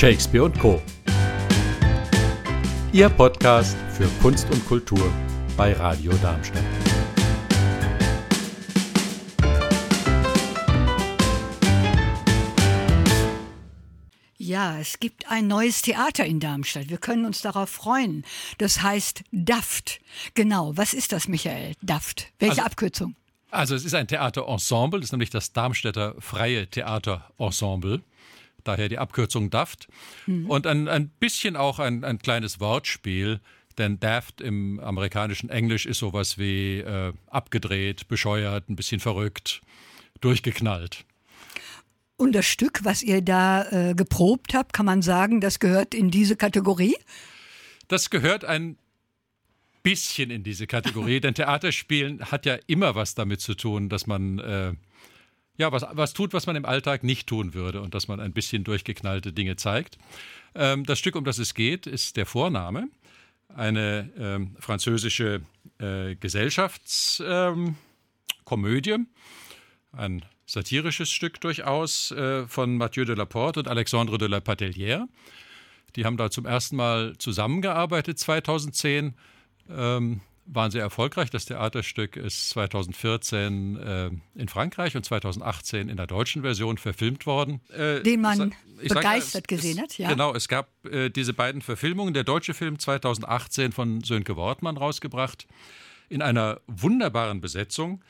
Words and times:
Shakespeare 0.00 0.44
und 0.44 0.58
Co. 0.58 0.80
Ihr 2.90 3.10
Podcast 3.10 3.76
für 3.92 4.08
Kunst 4.22 4.50
und 4.50 4.66
Kultur 4.66 5.12
bei 5.58 5.74
Radio 5.74 6.10
Darmstadt. 6.22 6.64
Ja, 14.38 14.78
es 14.78 15.00
gibt 15.00 15.30
ein 15.30 15.48
neues 15.48 15.82
Theater 15.82 16.24
in 16.24 16.40
Darmstadt. 16.40 16.88
Wir 16.88 16.96
können 16.96 17.26
uns 17.26 17.42
darauf 17.42 17.68
freuen. 17.68 18.24
Das 18.56 18.80
heißt 18.80 19.22
DAFT. 19.32 20.00
Genau, 20.32 20.74
was 20.78 20.94
ist 20.94 21.12
das, 21.12 21.28
Michael? 21.28 21.74
DAFT. 21.82 22.32
Welche 22.38 22.52
Also- 22.52 22.62
Abkürzung? 22.62 23.16
Also 23.50 23.74
es 23.74 23.84
ist 23.84 23.94
ein 23.94 24.08
Theaterensemble, 24.08 25.00
das 25.00 25.08
ist 25.08 25.12
nämlich 25.12 25.28
das 25.28 25.52
Darmstädter 25.52 26.14
Freie 26.20 26.68
Theaterensemble. 26.68 28.00
Daher 28.64 28.88
die 28.88 28.98
Abkürzung 28.98 29.50
DAFT. 29.50 29.88
Und 30.26 30.66
ein, 30.66 30.88
ein 30.88 31.08
bisschen 31.08 31.56
auch 31.56 31.78
ein, 31.78 32.04
ein 32.04 32.18
kleines 32.18 32.60
Wortspiel, 32.60 33.40
denn 33.78 34.00
DAFT 34.00 34.40
im 34.40 34.80
amerikanischen 34.80 35.48
Englisch 35.48 35.86
ist 35.86 35.98
sowas 35.98 36.38
wie 36.38 36.78
äh, 36.78 37.12
abgedreht, 37.28 38.08
bescheuert, 38.08 38.68
ein 38.68 38.76
bisschen 38.76 39.00
verrückt, 39.00 39.62
durchgeknallt. 40.20 41.04
Und 42.16 42.32
das 42.32 42.44
Stück, 42.44 42.80
was 42.84 43.02
ihr 43.02 43.22
da 43.22 43.64
äh, 43.70 43.94
geprobt 43.94 44.52
habt, 44.52 44.74
kann 44.74 44.84
man 44.84 45.00
sagen, 45.00 45.40
das 45.40 45.58
gehört 45.58 45.94
in 45.94 46.10
diese 46.10 46.36
Kategorie? 46.36 46.94
Das 47.88 48.10
gehört 48.10 48.44
ein 48.44 48.76
bisschen 49.82 50.30
in 50.30 50.42
diese 50.42 50.66
Kategorie, 50.66 51.20
denn 51.22 51.34
Theaterspielen 51.34 52.30
hat 52.30 52.44
ja 52.44 52.58
immer 52.66 52.94
was 52.94 53.14
damit 53.14 53.40
zu 53.40 53.54
tun, 53.54 53.88
dass 53.88 54.06
man 54.06 54.38
äh, 54.38 54.74
ja 55.56 55.72
was, 55.72 55.84
was 55.92 56.12
tut, 56.12 56.32
was 56.32 56.46
man 56.46 56.56
im 56.56 56.64
Alltag 56.64 57.04
nicht 57.04 57.28
tun 57.28 57.54
würde 57.54 57.80
und 57.82 57.94
dass 57.94 58.08
man 58.08 58.20
ein 58.20 58.32
bisschen 58.32 58.64
durchgeknallte 58.64 59.32
Dinge 59.32 59.56
zeigt. 59.56 59.98
Ähm, 60.54 60.84
das 60.84 60.98
Stück, 60.98 61.16
um 61.16 61.24
das 61.24 61.38
es 61.38 61.54
geht, 61.54 61.86
ist 61.86 62.16
der 62.16 62.26
Vorname, 62.26 62.88
eine 63.48 64.10
ähm, 64.16 64.56
französische 64.58 65.42
äh, 65.78 66.14
Gesellschaftskomödie, 66.16 67.76
ein 69.92 70.24
satirisches 70.46 71.10
Stück 71.10 71.40
durchaus 71.40 72.10
äh, 72.10 72.46
von 72.46 72.76
Mathieu 72.76 73.04
de 73.04 73.14
Laporte 73.16 73.60
und 73.60 73.68
Alexandre 73.68 74.18
de 74.18 74.28
la 74.28 74.38
Patellière. 74.38 75.06
Die 75.96 76.04
haben 76.04 76.16
da 76.16 76.30
zum 76.30 76.46
ersten 76.46 76.76
Mal 76.76 77.16
zusammengearbeitet 77.18 78.18
2010, 78.18 79.14
ähm, 79.68 80.20
waren 80.46 80.70
sehr 80.70 80.82
erfolgreich. 80.82 81.30
Das 81.30 81.44
Theaterstück 81.44 82.16
ist 82.16 82.50
2014 82.50 83.76
äh, 83.76 84.10
in 84.34 84.48
Frankreich 84.48 84.96
und 84.96 85.04
2018 85.04 85.88
in 85.88 85.96
der 85.96 86.06
deutschen 86.06 86.42
Version 86.42 86.78
verfilmt 86.78 87.26
worden. 87.26 87.60
Äh, 87.70 88.02
Den 88.02 88.20
man 88.20 88.38
sag- 88.82 88.88
begeistert 88.88 89.44
es- 89.50 89.56
gesehen 89.56 89.76
es, 89.78 89.82
hat, 89.82 89.98
ja. 89.98 90.08
Genau, 90.10 90.34
es 90.34 90.48
gab 90.48 90.68
äh, 90.86 91.08
diese 91.10 91.32
beiden 91.34 91.62
Verfilmungen. 91.62 92.14
Der 92.14 92.24
deutsche 92.24 92.54
Film 92.54 92.78
2018 92.78 93.72
von 93.72 94.02
Sönke 94.02 94.36
Wortmann 94.36 94.76
rausgebracht, 94.76 95.46
in 96.08 96.22
einer 96.22 96.60
wunderbaren 96.66 97.40
Besetzung 97.40 98.02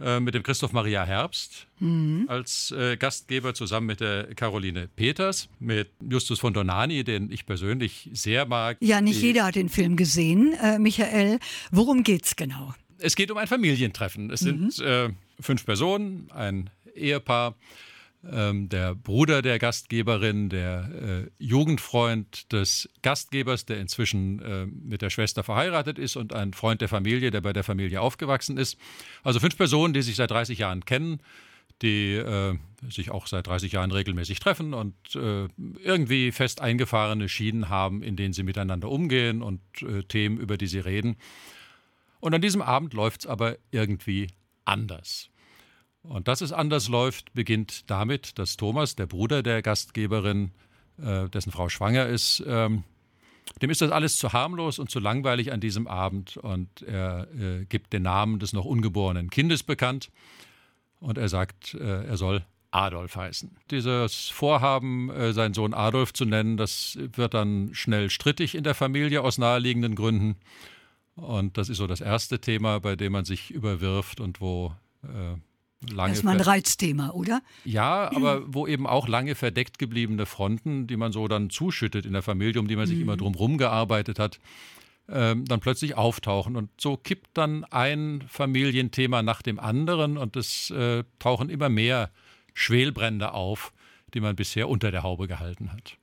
äh, 0.00 0.20
mit 0.20 0.34
dem 0.34 0.42
Christoph 0.42 0.72
Maria 0.72 1.04
Herbst 1.04 1.66
Mhm. 1.78 2.24
als 2.28 2.70
äh, 2.72 2.96
Gastgeber 2.96 3.52
zusammen 3.54 3.86
mit 3.86 4.00
der 4.00 4.34
Caroline 4.34 4.88
Peters, 4.96 5.48
mit 5.58 5.88
Justus 6.08 6.38
von 6.38 6.52
Donani, 6.54 7.04
den 7.04 7.30
ich 7.30 7.44
persönlich 7.46 8.08
sehr 8.12 8.46
mag. 8.46 8.76
Ja, 8.80 9.00
nicht 9.00 9.20
Die- 9.20 9.26
jeder 9.26 9.44
hat 9.44 9.54
den 9.56 9.68
Film 9.68 9.96
gesehen, 9.96 10.54
äh, 10.62 10.78
Michael. 10.78 11.38
Worum 11.70 12.02
geht's 12.02 12.36
genau? 12.36 12.74
Es 12.98 13.14
geht 13.16 13.30
um 13.30 13.36
ein 13.38 13.46
Familientreffen. 13.46 14.30
Es 14.30 14.40
sind 14.40 14.78
äh, 14.80 15.10
fünf 15.40 15.66
Personen, 15.66 16.30
ein 16.32 16.70
Ehepaar, 16.94 17.54
ähm, 18.30 18.68
der 18.68 18.94
Bruder 18.94 19.42
der 19.42 19.58
Gastgeberin, 19.58 20.48
der 20.48 20.90
äh, 21.28 21.30
Jugendfreund 21.38 22.52
des 22.52 22.88
Gastgebers, 23.02 23.66
der 23.66 23.78
inzwischen 23.78 24.40
äh, 24.42 24.66
mit 24.66 25.02
der 25.02 25.10
Schwester 25.10 25.42
verheiratet 25.42 25.98
ist 25.98 26.16
und 26.16 26.32
ein 26.32 26.52
Freund 26.52 26.80
der 26.80 26.88
Familie, 26.88 27.30
der 27.30 27.40
bei 27.40 27.52
der 27.52 27.64
Familie 27.64 28.00
aufgewachsen 28.00 28.56
ist. 28.56 28.78
Also 29.22 29.40
fünf 29.40 29.56
Personen, 29.56 29.94
die 29.94 30.02
sich 30.02 30.16
seit 30.16 30.30
30 30.30 30.58
Jahren 30.58 30.84
kennen, 30.84 31.20
die 31.82 32.14
äh, 32.14 32.56
sich 32.88 33.10
auch 33.10 33.26
seit 33.26 33.46
30 33.46 33.72
Jahren 33.72 33.90
regelmäßig 33.90 34.40
treffen 34.40 34.74
und 34.74 34.94
äh, 35.14 35.48
irgendwie 35.82 36.32
fest 36.32 36.60
eingefahrene 36.60 37.28
Schienen 37.28 37.68
haben, 37.68 38.02
in 38.02 38.16
denen 38.16 38.32
sie 38.32 38.42
miteinander 38.42 38.90
umgehen 38.90 39.42
und 39.42 39.60
äh, 39.82 40.02
Themen, 40.04 40.38
über 40.38 40.56
die 40.56 40.66
sie 40.66 40.78
reden. 40.78 41.16
Und 42.20 42.34
an 42.34 42.40
diesem 42.40 42.62
Abend 42.62 42.94
läuft 42.94 43.20
es 43.20 43.26
aber 43.26 43.56
irgendwie 43.70 44.28
anders. 44.64 45.28
Und 46.08 46.28
dass 46.28 46.40
es 46.40 46.52
anders 46.52 46.88
läuft, 46.88 47.32
beginnt 47.34 47.90
damit, 47.90 48.38
dass 48.38 48.56
Thomas, 48.56 48.96
der 48.96 49.06
Bruder 49.06 49.42
der 49.42 49.62
Gastgeberin, 49.62 50.52
äh, 51.02 51.28
dessen 51.28 51.52
Frau 51.52 51.68
schwanger 51.68 52.06
ist, 52.06 52.42
ähm, 52.46 52.84
dem 53.62 53.70
ist 53.70 53.80
das 53.80 53.90
alles 53.90 54.18
zu 54.18 54.32
harmlos 54.32 54.78
und 54.78 54.90
zu 54.90 54.98
langweilig 54.98 55.52
an 55.52 55.60
diesem 55.60 55.86
Abend 55.86 56.36
und 56.36 56.82
er 56.82 57.28
äh, 57.38 57.64
gibt 57.64 57.92
den 57.92 58.02
Namen 58.02 58.38
des 58.38 58.52
noch 58.52 58.64
ungeborenen 58.64 59.30
Kindes 59.30 59.62
bekannt 59.62 60.10
und 61.00 61.16
er 61.16 61.28
sagt, 61.28 61.74
äh, 61.74 62.04
er 62.04 62.16
soll 62.16 62.44
Adolf 62.70 63.16
heißen. 63.16 63.56
Dieses 63.70 64.28
Vorhaben, 64.28 65.10
äh, 65.10 65.32
seinen 65.32 65.54
Sohn 65.54 65.74
Adolf 65.74 66.12
zu 66.12 66.24
nennen, 66.24 66.56
das 66.56 66.98
wird 66.98 67.34
dann 67.34 67.70
schnell 67.72 68.10
strittig 68.10 68.54
in 68.54 68.64
der 68.64 68.74
Familie 68.74 69.22
aus 69.22 69.38
naheliegenden 69.38 69.94
Gründen. 69.94 70.36
Und 71.14 71.56
das 71.56 71.70
ist 71.70 71.78
so 71.78 71.86
das 71.86 72.02
erste 72.02 72.40
Thema, 72.40 72.80
bei 72.80 72.96
dem 72.96 73.12
man 73.12 73.24
sich 73.24 73.50
überwirft 73.50 74.20
und 74.20 74.40
wo 74.42 74.74
lange. 75.90 76.12
Erstmal 76.12 76.34
ein 76.34 76.42
ver- 76.44 76.52
Reizthema, 76.52 77.10
oder? 77.10 77.42
ja, 77.64 78.10
aber 78.14 78.42
wo 78.46 78.66
eben 78.66 78.86
auch 78.86 79.08
lange 79.08 79.34
verdeckt 79.34 79.78
gebliebene 79.78 80.26
Fronten, 80.26 80.86
die 80.86 80.96
man 80.96 81.12
so 81.12 81.28
dann 81.28 81.50
zuschüttet 81.50 82.06
in 82.06 82.12
der 82.12 82.22
Familie, 82.22 82.60
um 82.60 82.68
die 82.68 82.76
man 82.76 82.86
sich 82.86 83.00
immer 83.00 83.16
drumherum 83.16 83.58
gearbeitet 83.58 84.18
hat, 84.18 84.38
ähm, 85.08 85.44
dann 85.44 85.60
plötzlich 85.60 85.96
auftauchen. 85.96 86.56
Und 86.56 86.70
so 86.80 86.96
kippt 86.96 87.30
dann 87.34 87.64
ein 87.64 88.24
Familienthema 88.28 89.22
nach 89.22 89.42
dem 89.42 89.58
anderen 89.60 90.16
und 90.16 90.36
es 90.36 90.70
äh, 90.70 91.04
tauchen 91.18 91.48
immer 91.48 91.68
mehr 91.68 92.10
Schwelbrände 92.54 93.32
auf, 93.32 93.72
die 94.14 94.20
man 94.20 94.34
bisher 94.36 94.68
unter 94.68 94.90
der 94.90 95.02
Haube 95.02 95.28
gehalten 95.28 95.72
hat. 95.72 95.96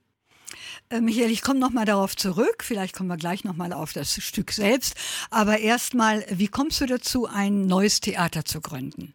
Äh, 0.89 1.01
Michael, 1.01 1.31
ich 1.31 1.41
komme 1.41 1.59
nochmal 1.59 1.85
darauf 1.85 2.15
zurück. 2.15 2.63
Vielleicht 2.63 2.95
kommen 2.95 3.09
wir 3.09 3.17
gleich 3.17 3.43
nochmal 3.43 3.73
auf 3.73 3.93
das 3.93 4.13
Stück 4.23 4.51
selbst. 4.51 4.95
Aber 5.31 5.57
erstmal, 5.59 6.23
wie 6.29 6.47
kommst 6.47 6.79
du 6.81 6.85
dazu, 6.85 7.27
ein 7.27 7.65
neues 7.65 7.99
Theater 8.01 8.45
zu 8.45 8.61
gründen? 8.61 9.13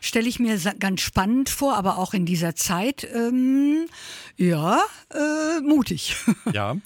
Stelle 0.00 0.28
ich 0.28 0.38
mir 0.38 0.58
ganz 0.78 1.00
spannend 1.00 1.48
vor, 1.48 1.76
aber 1.76 1.98
auch 1.98 2.14
in 2.14 2.26
dieser 2.26 2.54
Zeit, 2.54 3.06
ähm, 3.14 3.86
ja, 4.36 4.80
äh, 5.10 5.60
mutig. 5.60 6.16
Ja, 6.52 6.76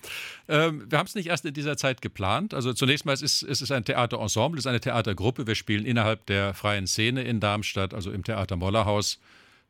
ähm, 0.49 0.91
wir 0.91 0.99
haben 0.99 1.07
es 1.07 1.15
nicht 1.15 1.29
erst 1.29 1.45
in 1.45 1.55
dieser 1.55 1.77
Zeit 1.77 2.03
geplant. 2.03 2.55
Also 2.55 2.73
zunächst 2.73 3.05
mal 3.05 3.13
es 3.13 3.23
ist 3.23 3.43
es 3.43 3.63
ist 3.63 3.71
ein 3.71 3.85
Theaterensemble, 3.85 4.59
es 4.59 4.65
ist 4.65 4.69
eine 4.69 4.81
Theatergruppe. 4.81 5.47
Wir 5.47 5.55
spielen 5.55 5.85
innerhalb 5.85 6.27
der 6.27 6.55
freien 6.55 6.87
Szene 6.87 7.23
in 7.23 7.41
Darmstadt, 7.41 7.95
also 7.95 8.11
im 8.11 8.25
Theater 8.25 8.57
Mollerhaus. 8.57 9.21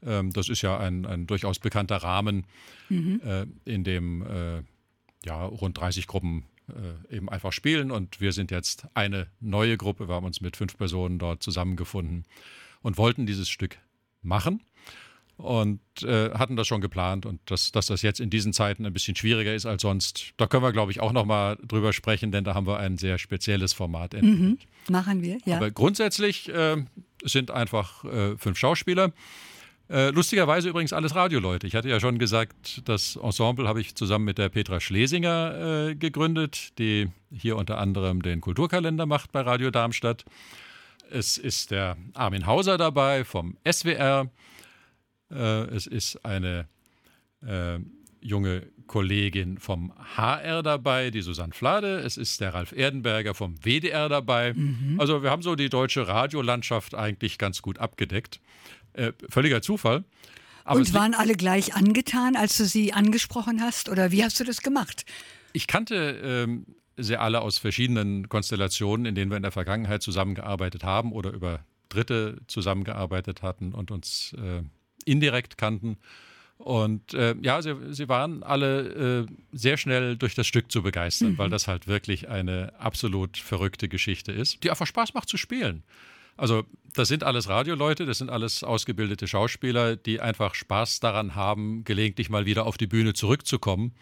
Ähm, 0.03 0.33
das 0.33 0.49
ist 0.49 0.63
ja 0.63 0.79
ein, 0.79 1.05
ein 1.07 1.27
durchaus 1.27 1.59
bekannter 1.59 1.97
Rahmen, 1.97 2.47
äh, 2.89 3.47
in 3.65 3.85
dem 3.85 4.23
äh, 4.23 4.63
ja, 5.27 5.45
rund 5.45 5.79
30 5.79 6.07
Gruppen 6.07 6.45
äh, 6.69 7.17
eben 7.17 7.29
einfach 7.29 7.53
spielen. 7.53 7.91
Und 7.91 8.21
wir 8.21 8.33
sind 8.33 8.51
jetzt 8.51 8.87
eine 8.95 9.27
neue 9.41 9.77
Gruppe. 9.77 10.09
Wir 10.09 10.15
haben 10.15 10.27
uns 10.27 10.41
mit 10.41 10.57
fünf 10.57 10.77
Personen 10.77 11.19
dort 11.19 11.43
zusammengefunden 11.43 12.25
und 12.83 12.99
wollten 12.99 13.27
dieses 13.27 13.49
Stück 13.49 13.79
machen 14.23 14.63
und 15.37 15.81
äh, 16.03 16.31
hatten 16.33 16.57
das 16.57 16.67
schon 16.67 16.81
geplant 16.81 17.27
und 17.27 17.41
dass, 17.47 17.73
dass 17.73 17.87
das 17.87 18.03
jetzt 18.03 18.21
in 18.21 18.31
diesen 18.31 18.53
Zeiten 18.53 18.85
ein 18.87 18.93
bisschen 18.93 19.17
schwieriger 19.17 19.55
ist 19.55 19.67
als 19.67 19.83
sonst, 19.83 20.33
da 20.37 20.47
können 20.47 20.63
wir, 20.63 20.73
glaube 20.73 20.93
ich, 20.93 21.01
auch 21.01 21.13
noch 21.13 21.25
mal 21.25 21.57
drüber 21.67 21.93
sprechen, 21.93 22.31
denn 22.33 22.45
da 22.45 22.55
haben 22.55 22.67
wir 22.67 22.79
ein 22.79 22.99
sehr 22.99 23.19
spezielles 23.19 23.73
Format 23.73 24.15
entwickelt. 24.15 24.67
Machen 24.91 25.23
wir, 25.23 25.39
ja. 25.45 25.57
Aber 25.57 25.71
grundsätzlich 25.71 26.49
äh, 26.49 26.85
sind 27.25 27.51
einfach 27.51 28.05
äh, 28.05 28.37
fünf 28.37 28.59
Schauspieler. 28.59 29.13
Äh, 29.89 30.11
lustigerweise 30.11 30.69
übrigens 30.69 30.93
alles 30.93 31.17
Radioleute. 31.17 31.67
Ich 31.67 31.75
hatte 31.75 31.89
ja 31.89 31.99
schon 31.99 32.19
gesagt, 32.19 32.83
das 32.85 33.17
Ensemble 33.17 33.67
habe 33.67 33.81
ich 33.81 33.97
zusammen 33.97 34.25
mit 34.25 34.39
der 34.39 34.49
Petra 34.49 34.79
Schlesinger 34.79 35.89
äh, 35.89 35.95
gegründet, 35.97 36.79
die 36.79 37.09
hier 37.33 37.57
unter 37.57 37.79
anderem 37.79 38.23
den 38.23 38.41
Kulturkalender 38.41 39.07
macht 39.07 39.33
bei 39.33 39.41
Radio 39.41 39.71
Darmstadt. 39.73 40.25
Es 41.11 41.39
ist 41.39 41.71
der 41.71 41.97
Armin 42.15 42.47
Hauser 42.47 42.79
dabei 42.79 43.25
vom 43.25 43.57
SWR. 43.71 44.31
Äh, 45.31 45.35
es 45.35 45.87
ist 45.87 46.25
eine 46.25 46.69
äh, 47.43 47.79
junge 48.21 48.67
Kollegin 48.87 49.59
vom 49.59 49.93
HR 50.17 50.63
dabei, 50.63 51.11
die 51.11 51.23
Susanne 51.23 51.53
Flade. 51.53 52.01
Es 52.01 52.17
ist 52.17 52.41
der 52.41 52.55
Ralf 52.55 52.73
Erdenberger 52.73 53.35
vom 53.35 53.57
WDR 53.65 54.09
dabei. 54.09 54.55
Also 54.99 55.23
wir 55.23 55.31
haben 55.31 55.43
so 55.43 55.55
die 55.55 55.69
deutsche 55.69 56.09
Radiolandschaft 56.09 56.95
eigentlich 56.95 57.39
ganz 57.39 57.63
gut 57.63 57.79
abgedeckt. 57.79 58.41
Äh, 58.93 59.13
völliger 59.29 59.63
Zufall. 59.63 60.05
Aber 60.65 60.81
Und 60.81 60.93
waren 60.93 61.15
alle 61.15 61.35
gleich 61.35 61.75
angetan, 61.75 62.37
als 62.37 62.57
du 62.57 62.65
sie 62.65 62.93
angesprochen 62.93 63.61
hast? 63.61 63.89
Oder 63.89 64.11
wie 64.11 64.25
hast 64.25 64.39
du 64.41 64.45
das 64.45 64.61
gemacht? 64.61 65.05
Ich 65.53 65.67
kannte 65.67 66.21
ähm, 66.23 66.67
sie 67.01 67.17
alle 67.17 67.41
aus 67.41 67.59
verschiedenen 67.59 68.29
Konstellationen, 68.29 69.07
in 69.07 69.15
denen 69.15 69.31
wir 69.31 69.37
in 69.37 69.43
der 69.43 69.53
Vergangenheit 69.53 70.03
zusammengearbeitet 70.03 70.85
haben 70.85 71.13
oder 71.13 71.31
über 71.33 71.61
Dritte 71.89 72.39
zusammengearbeitet 72.47 73.43
hatten 73.43 73.73
und 73.73 73.91
uns 73.91 74.35
äh, 74.35 74.63
indirekt 75.05 75.59
kannten. 75.59 75.99
Und 76.59 77.15
äh, 77.15 77.35
ja, 77.41 77.63
sie, 77.63 77.75
sie, 77.91 78.09
waren 78.09 78.43
alle 78.43 79.23
äh, 79.23 79.27
sehr 79.51 79.79
schnell 79.79 80.17
durch 80.17 80.35
das 80.35 80.47
Stück 80.47 80.71
zu 80.71 80.83
begeistern, 80.83 81.33
mhm. 81.33 81.39
weil 81.39 81.49
das 81.49 81.67
halt 81.67 81.87
wirklich 81.87 82.29
eine 82.29 82.79
absolut 82.79 83.39
verrückte 83.39 83.89
Geschichte 83.89 84.31
ist, 84.31 84.63
die 84.63 84.71
einfach 84.71 84.87
Spaß 84.87 85.15
macht 85.15 85.29
zu 85.29 85.39
spielen. 85.39 85.83
Also 86.37 86.65
das 86.95 87.09
sind 87.09 87.25
alles 87.25 87.49
Radioleute, 87.49 88.05
das 88.05 88.19
sind 88.19 88.31
alles 88.31 88.63
ausgebildete 88.63 89.27
Schauspieler, 89.27 89.97
die 89.97 90.21
einfach 90.21 90.55
Spaß 90.55 91.01
daran 91.01 91.35
haben, 91.35 91.85
gelegentlich 91.85 92.29
mal 92.29 92.47
wieder 92.47 92.67
auf 92.67 92.77
die 92.77 92.87
Bühne 92.87 93.15
zurückzukommen 93.15 93.95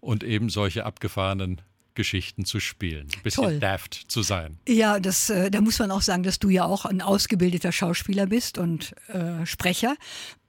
und 0.00 0.24
eben 0.24 0.48
solche 0.48 0.86
abgefahrenen 0.86 1.60
Geschichten 1.94 2.44
zu 2.44 2.60
spielen, 2.60 3.08
ein 3.16 3.22
bisschen 3.22 3.44
Toll. 3.44 3.58
daft 3.58 3.94
zu 3.94 4.22
sein. 4.22 4.58
Ja, 4.68 5.00
das, 5.00 5.30
äh, 5.30 5.50
da 5.50 5.60
muss 5.60 5.78
man 5.78 5.90
auch 5.90 6.02
sagen, 6.02 6.22
dass 6.22 6.38
du 6.38 6.48
ja 6.48 6.64
auch 6.64 6.84
ein 6.84 7.00
ausgebildeter 7.00 7.72
Schauspieler 7.72 8.26
bist 8.26 8.58
und 8.58 8.94
äh, 9.08 9.44
Sprecher. 9.46 9.96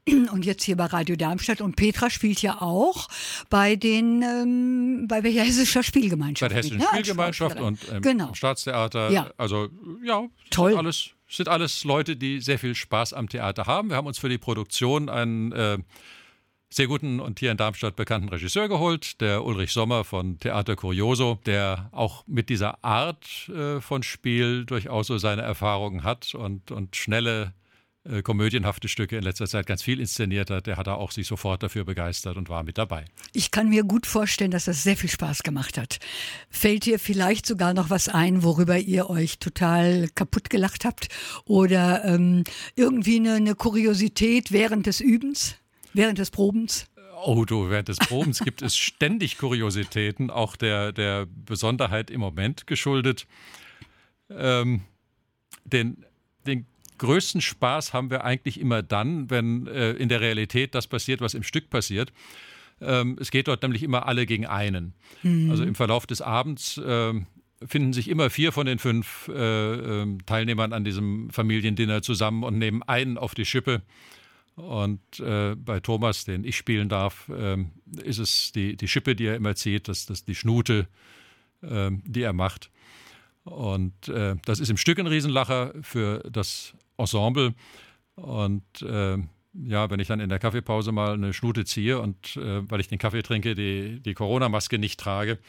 Und 0.34 0.46
jetzt 0.46 0.64
hier 0.64 0.78
bei 0.78 0.86
Radio 0.86 1.16
Darmstadt. 1.16 1.62
Und 1.62 1.76
Petra 1.76 2.10
spielt 2.10 2.42
ja 2.42 2.60
auch 2.60 3.08
bei 3.52 3.76
den 3.76 4.24
ähm, 4.24 5.08
bei 5.08 5.22
der 5.22 5.32
Hessischer 5.32 5.84
Spielgemeinschaft. 5.84 6.50
Bei 6.50 6.56
der 6.56 6.64
Hessischen 6.64 6.80
ne? 6.80 6.88
Spielgemeinschaft 6.92 7.60
und 7.60 7.80
ähm, 7.92 8.02
genau. 8.02 8.34
Staatstheater. 8.34 9.12
Ja. 9.12 9.30
Also 9.38 9.70
ja, 10.04 10.24
toll. 10.50 10.76
Alles, 10.76 11.12
sind 11.28 11.50
alles 11.50 11.84
Leute, 11.84 12.16
die 12.16 12.42
sehr 12.42 12.60
viel 12.60 12.76
Spaß 12.76 13.14
am 13.14 13.30
Theater 13.30 13.66
haben. 13.66 13.90
Wir 13.90 13.96
haben 13.96 14.08
uns 14.08 14.18
für 14.18 14.30
die 14.30 14.38
Produktion 14.40 15.08
einen 15.08 15.52
äh, 15.52 15.78
sehr 16.74 16.88
guten 16.88 17.20
und 17.20 17.40
hier 17.40 17.52
in 17.52 17.58
Darmstadt 17.58 17.96
bekannten 17.96 18.30
Regisseur 18.30 18.70
geholt, 18.70 19.20
der 19.20 19.44
Ulrich 19.44 19.74
Sommer 19.74 20.04
von 20.04 20.40
Theater 20.40 20.76
Curioso, 20.76 21.40
der 21.46 21.90
auch 21.92 22.24
mit 22.28 22.50
dieser 22.50 22.84
Art 22.84 23.50
äh, 23.50 23.82
von 23.82 24.04
Spiel 24.04 24.66
durchaus 24.66 25.08
so 25.08 25.18
seine 25.18 25.42
Erfahrungen 25.42 26.04
hat 26.04 26.34
und, 26.34 26.72
und 26.72 26.96
schnelle 26.96 27.54
äh, 28.04 28.24
komödienhafte 28.24 28.88
Stücke 28.88 29.18
in 29.18 29.24
letzter 29.24 29.46
Zeit 29.48 29.68
ganz 29.68 29.84
viel 29.84 30.00
inszeniert 30.00 30.50
hat, 30.50 30.66
der 30.66 30.78
hat 30.78 30.88
da 30.88 30.96
auch 30.96 31.12
sich 31.12 31.28
sofort 31.28 31.62
dafür 31.62 31.84
begeistert 31.84 32.36
und 32.36 32.50
war 32.50 32.64
mit 32.64 32.80
dabei. 32.80 33.06
Ich 33.32 33.52
kann 33.52 33.70
mir 33.70 33.84
gut 33.84 34.08
vorstellen, 34.08 34.50
dass 34.50 34.66
das 34.66 34.82
sehr 34.82 34.98
viel 34.98 35.10
Spaß 35.10 35.44
gemacht 35.44 35.78
hat. 35.78 36.00
Fällt 36.50 36.86
dir 36.86 36.98
vielleicht 36.98 37.46
sogar 37.46 37.76
noch 37.76 37.92
was 37.92 38.10
ein, 38.10 38.42
worüber 38.42 38.80
ihr 38.80 39.10
euch 39.10 39.38
total 39.38 40.08
kaputt 40.16 40.50
gelacht 40.50 40.84
habt? 40.84 41.10
Oder 41.46 42.04
ähm, 42.06 42.44
irgendwie 42.76 43.18
eine, 43.18 43.36
eine 43.36 43.54
Kuriosität 43.56 44.52
während 44.52 44.88
des 44.88 45.00
Übens? 45.00 45.61
Während 45.94 46.18
des 46.18 46.32
Probens? 46.32 46.86
Oh 47.24 47.46
du, 47.46 47.70
während 47.70 47.88
des 47.88 47.98
Probens 47.98 48.40
gibt 48.40 48.62
es 48.62 48.76
ständig 48.78 49.38
Kuriositäten, 49.38 50.30
auch 50.30 50.56
der, 50.56 50.92
der 50.92 51.28
Besonderheit 51.46 52.10
im 52.10 52.20
Moment 52.20 52.66
geschuldet. 52.68 53.28
Ähm, 54.30 54.82
den, 55.66 56.06
den 56.48 56.66
größten 56.98 57.42
Spaß 57.42 57.94
haben 57.94 58.10
wir 58.10 58.24
eigentlich 58.24 58.60
immer 58.60 58.82
dann, 58.82 59.30
wenn 59.30 59.68
äh, 59.68 59.92
in 59.92 60.10
der 60.10 60.22
Realität 60.22 60.76
das 60.76 60.88
passiert, 60.88 61.22
was 61.22 61.34
im 61.34 61.44
Stück 61.44 61.70
passiert. 61.70 62.12
Ähm, 62.80 63.18
es 63.20 63.32
geht 63.32 63.48
dort 63.48 63.62
nämlich 63.62 63.84
immer 63.84 64.08
alle 64.08 64.26
gegen 64.26 64.46
einen. 64.46 64.94
Mhm. 65.22 65.52
Also 65.52 65.64
im 65.64 65.76
Verlauf 65.76 66.08
des 66.08 66.22
Abends 66.22 66.78
äh, 66.78 67.14
finden 67.66 67.94
sich 67.94 68.08
immer 68.08 68.30
vier 68.30 68.52
von 68.52 68.66
den 68.66 68.80
fünf 68.80 69.28
äh, 69.28 70.02
ähm, 70.02 70.26
Teilnehmern 70.26 70.74
an 70.74 70.84
diesem 70.84 71.30
Familiendinner 71.30 72.02
zusammen 72.02 72.44
und 72.44 72.58
nehmen 72.58 72.82
einen 72.84 73.18
auf 73.18 73.36
die 73.36 73.46
Schippe. 73.46 73.82
Und 74.56 75.20
äh, 75.20 75.56
bei 75.56 75.80
Thomas, 75.80 76.26
den 76.26 76.44
ich 76.44 76.58
spielen 76.58 76.90
darf, 76.90 77.30
äh, 77.30 77.58
ist 78.04 78.20
es 78.20 78.52
die, 78.52 78.76
die 78.76 78.88
Schippe, 78.88 79.16
die 79.16 79.26
er 79.26 79.36
immer 79.36 79.56
zieht, 79.56 79.88
das, 79.88 80.06
das 80.06 80.26
die 80.26 80.36
Schnute, 80.36 80.88
äh, 81.62 81.92
die 82.04 82.22
er 82.22 82.34
macht. 82.34 82.70
Und 83.44 84.08
äh, 84.08 84.36
das 84.46 84.60
ist 84.60 84.70
im 84.70 84.78
Stück 84.78 85.00
ein 85.00 85.08
Riesenlacher 85.08 85.74
für 85.82 86.20
das 86.30 86.74
Ensemble. 86.98 87.56
Und 88.16 88.82
äh, 88.82 89.18
ja, 89.54 89.90
wenn 89.90 90.00
ich 90.00 90.08
dann 90.08 90.20
in 90.20 90.30
der 90.30 90.40
Kaffeepause 90.40 90.92
mal 90.92 91.14
eine 91.14 91.34
Schnute 91.34 91.66
ziehe 91.66 92.00
und 92.00 92.38
äh, 92.38 92.70
weil 92.70 92.80
ich 92.80 92.88
den 92.88 93.00
Kaffee 93.00 93.24
trinke, 93.24 93.56
die, 93.56 94.00
die 94.00 94.14
Corona-Maske 94.14 94.78
nicht 94.78 95.00
trage, 95.00 95.40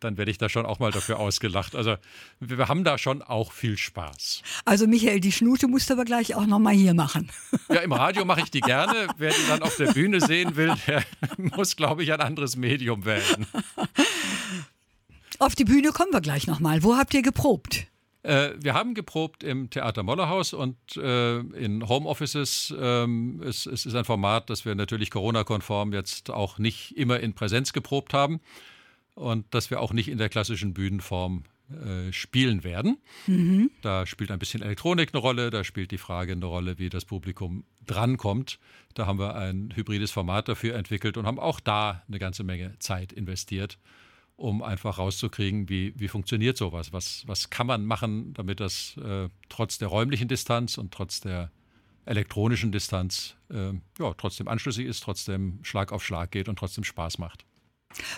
dann 0.00 0.16
werde 0.16 0.30
ich 0.30 0.38
da 0.38 0.48
schon 0.48 0.66
auch 0.66 0.78
mal 0.78 0.90
dafür 0.90 1.18
ausgelacht. 1.18 1.74
Also 1.74 1.96
wir 2.40 2.68
haben 2.68 2.84
da 2.84 2.98
schon 2.98 3.22
auch 3.22 3.52
viel 3.52 3.76
Spaß. 3.76 4.42
Also 4.64 4.86
Michael, 4.86 5.20
die 5.20 5.32
Schnute 5.32 5.68
musst 5.68 5.90
du 5.90 5.94
aber 5.94 6.04
gleich 6.04 6.34
auch 6.34 6.46
nochmal 6.46 6.74
hier 6.74 6.94
machen. 6.94 7.30
Ja, 7.68 7.80
im 7.80 7.92
Radio 7.92 8.24
mache 8.24 8.42
ich 8.42 8.50
die 8.50 8.60
gerne. 8.60 9.08
Wer 9.18 9.30
die 9.30 9.48
dann 9.48 9.62
auf 9.62 9.76
der 9.76 9.92
Bühne 9.92 10.20
sehen 10.20 10.54
will, 10.54 10.72
der 10.86 11.02
muss, 11.36 11.74
glaube 11.74 12.04
ich, 12.04 12.12
ein 12.12 12.20
anderes 12.20 12.54
Medium 12.54 13.04
wählen. 13.04 13.46
Auf 15.40 15.56
die 15.56 15.64
Bühne 15.64 15.90
kommen 15.90 16.12
wir 16.12 16.20
gleich 16.20 16.46
nochmal. 16.46 16.84
Wo 16.84 16.96
habt 16.96 17.12
ihr 17.12 17.22
geprobt? 17.22 17.88
Äh, 18.26 18.54
wir 18.58 18.74
haben 18.74 18.94
geprobt 18.94 19.44
im 19.44 19.70
Theater 19.70 20.02
Mollerhaus 20.02 20.52
und 20.52 20.76
äh, 20.96 21.38
in 21.38 21.88
Homeoffices. 21.88 22.74
Ähm, 22.78 23.40
es, 23.44 23.66
es, 23.66 23.86
ist 23.86 23.94
ein 23.94 24.04
Format, 24.04 24.50
das 24.50 24.64
wir 24.64 24.74
natürlich 24.74 25.10
Corona-konform 25.10 25.92
jetzt 25.92 26.30
auch 26.30 26.58
nicht 26.58 26.96
immer 26.96 27.20
in 27.20 27.34
Präsenz 27.34 27.72
geprobt 27.72 28.14
haben 28.14 28.40
und 29.16 29.46
das 29.50 29.70
wir 29.70 29.80
auch 29.80 29.92
nicht 29.92 30.08
in 30.08 30.18
der 30.18 30.28
klassischen 30.28 30.74
Bühnenform 30.74 31.44
äh, 31.70 32.12
spielen 32.12 32.62
werden. 32.62 32.98
Mhm. 33.26 33.70
Da 33.82 34.06
spielt 34.06 34.30
ein 34.30 34.38
bisschen 34.38 34.62
Elektronik 34.62 35.10
eine 35.12 35.20
Rolle, 35.20 35.50
da 35.50 35.64
spielt 35.64 35.90
die 35.90 35.98
Frage 35.98 36.32
eine 36.32 36.44
Rolle, 36.44 36.78
wie 36.78 36.90
das 36.90 37.04
Publikum 37.04 37.64
drankommt. 37.86 38.60
Da 38.94 39.06
haben 39.06 39.18
wir 39.18 39.34
ein 39.34 39.72
hybrides 39.74 40.10
Format 40.12 40.48
dafür 40.48 40.76
entwickelt 40.76 41.16
und 41.16 41.26
haben 41.26 41.40
auch 41.40 41.58
da 41.58 42.04
eine 42.06 42.18
ganze 42.18 42.44
Menge 42.44 42.78
Zeit 42.78 43.12
investiert, 43.12 43.78
um 44.36 44.62
einfach 44.62 44.98
rauszukriegen, 44.98 45.68
wie, 45.68 45.94
wie 45.96 46.08
funktioniert 46.08 46.58
sowas, 46.58 46.92
was, 46.92 47.24
was 47.26 47.48
kann 47.48 47.66
man 47.66 47.86
machen, 47.86 48.34
damit 48.34 48.60
das 48.60 48.96
äh, 48.98 49.30
trotz 49.48 49.78
der 49.78 49.88
räumlichen 49.88 50.28
Distanz 50.28 50.76
und 50.76 50.92
trotz 50.92 51.20
der 51.20 51.50
elektronischen 52.04 52.70
Distanz 52.70 53.34
äh, 53.48 53.72
ja, 53.98 54.14
trotzdem 54.18 54.46
anschlüssig 54.46 54.86
ist, 54.86 55.02
trotzdem 55.02 55.58
Schlag 55.62 55.90
auf 55.90 56.04
Schlag 56.04 56.30
geht 56.32 56.50
und 56.50 56.58
trotzdem 56.58 56.84
Spaß 56.84 57.16
macht. 57.16 57.45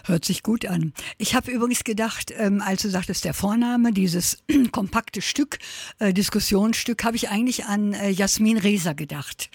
Hört 0.04 0.24
sich 0.24 0.42
gut 0.42 0.66
an. 0.66 0.92
Ich 1.16 1.34
habe 1.34 1.50
übrigens 1.50 1.84
gedacht, 1.84 2.32
ähm, 2.36 2.60
als 2.60 2.82
du 2.82 2.90
sagtest, 2.90 3.24
der 3.24 3.34
Vorname, 3.34 3.92
dieses 3.92 4.38
kompakte 4.72 5.22
Stück, 5.22 5.58
äh, 5.98 6.12
Diskussionsstück, 6.12 7.04
habe 7.04 7.16
ich 7.16 7.28
eigentlich 7.28 7.64
an 7.66 7.92
äh, 7.92 8.10
Jasmin 8.10 8.58
Reser 8.58 8.94
gedacht. 8.94 9.50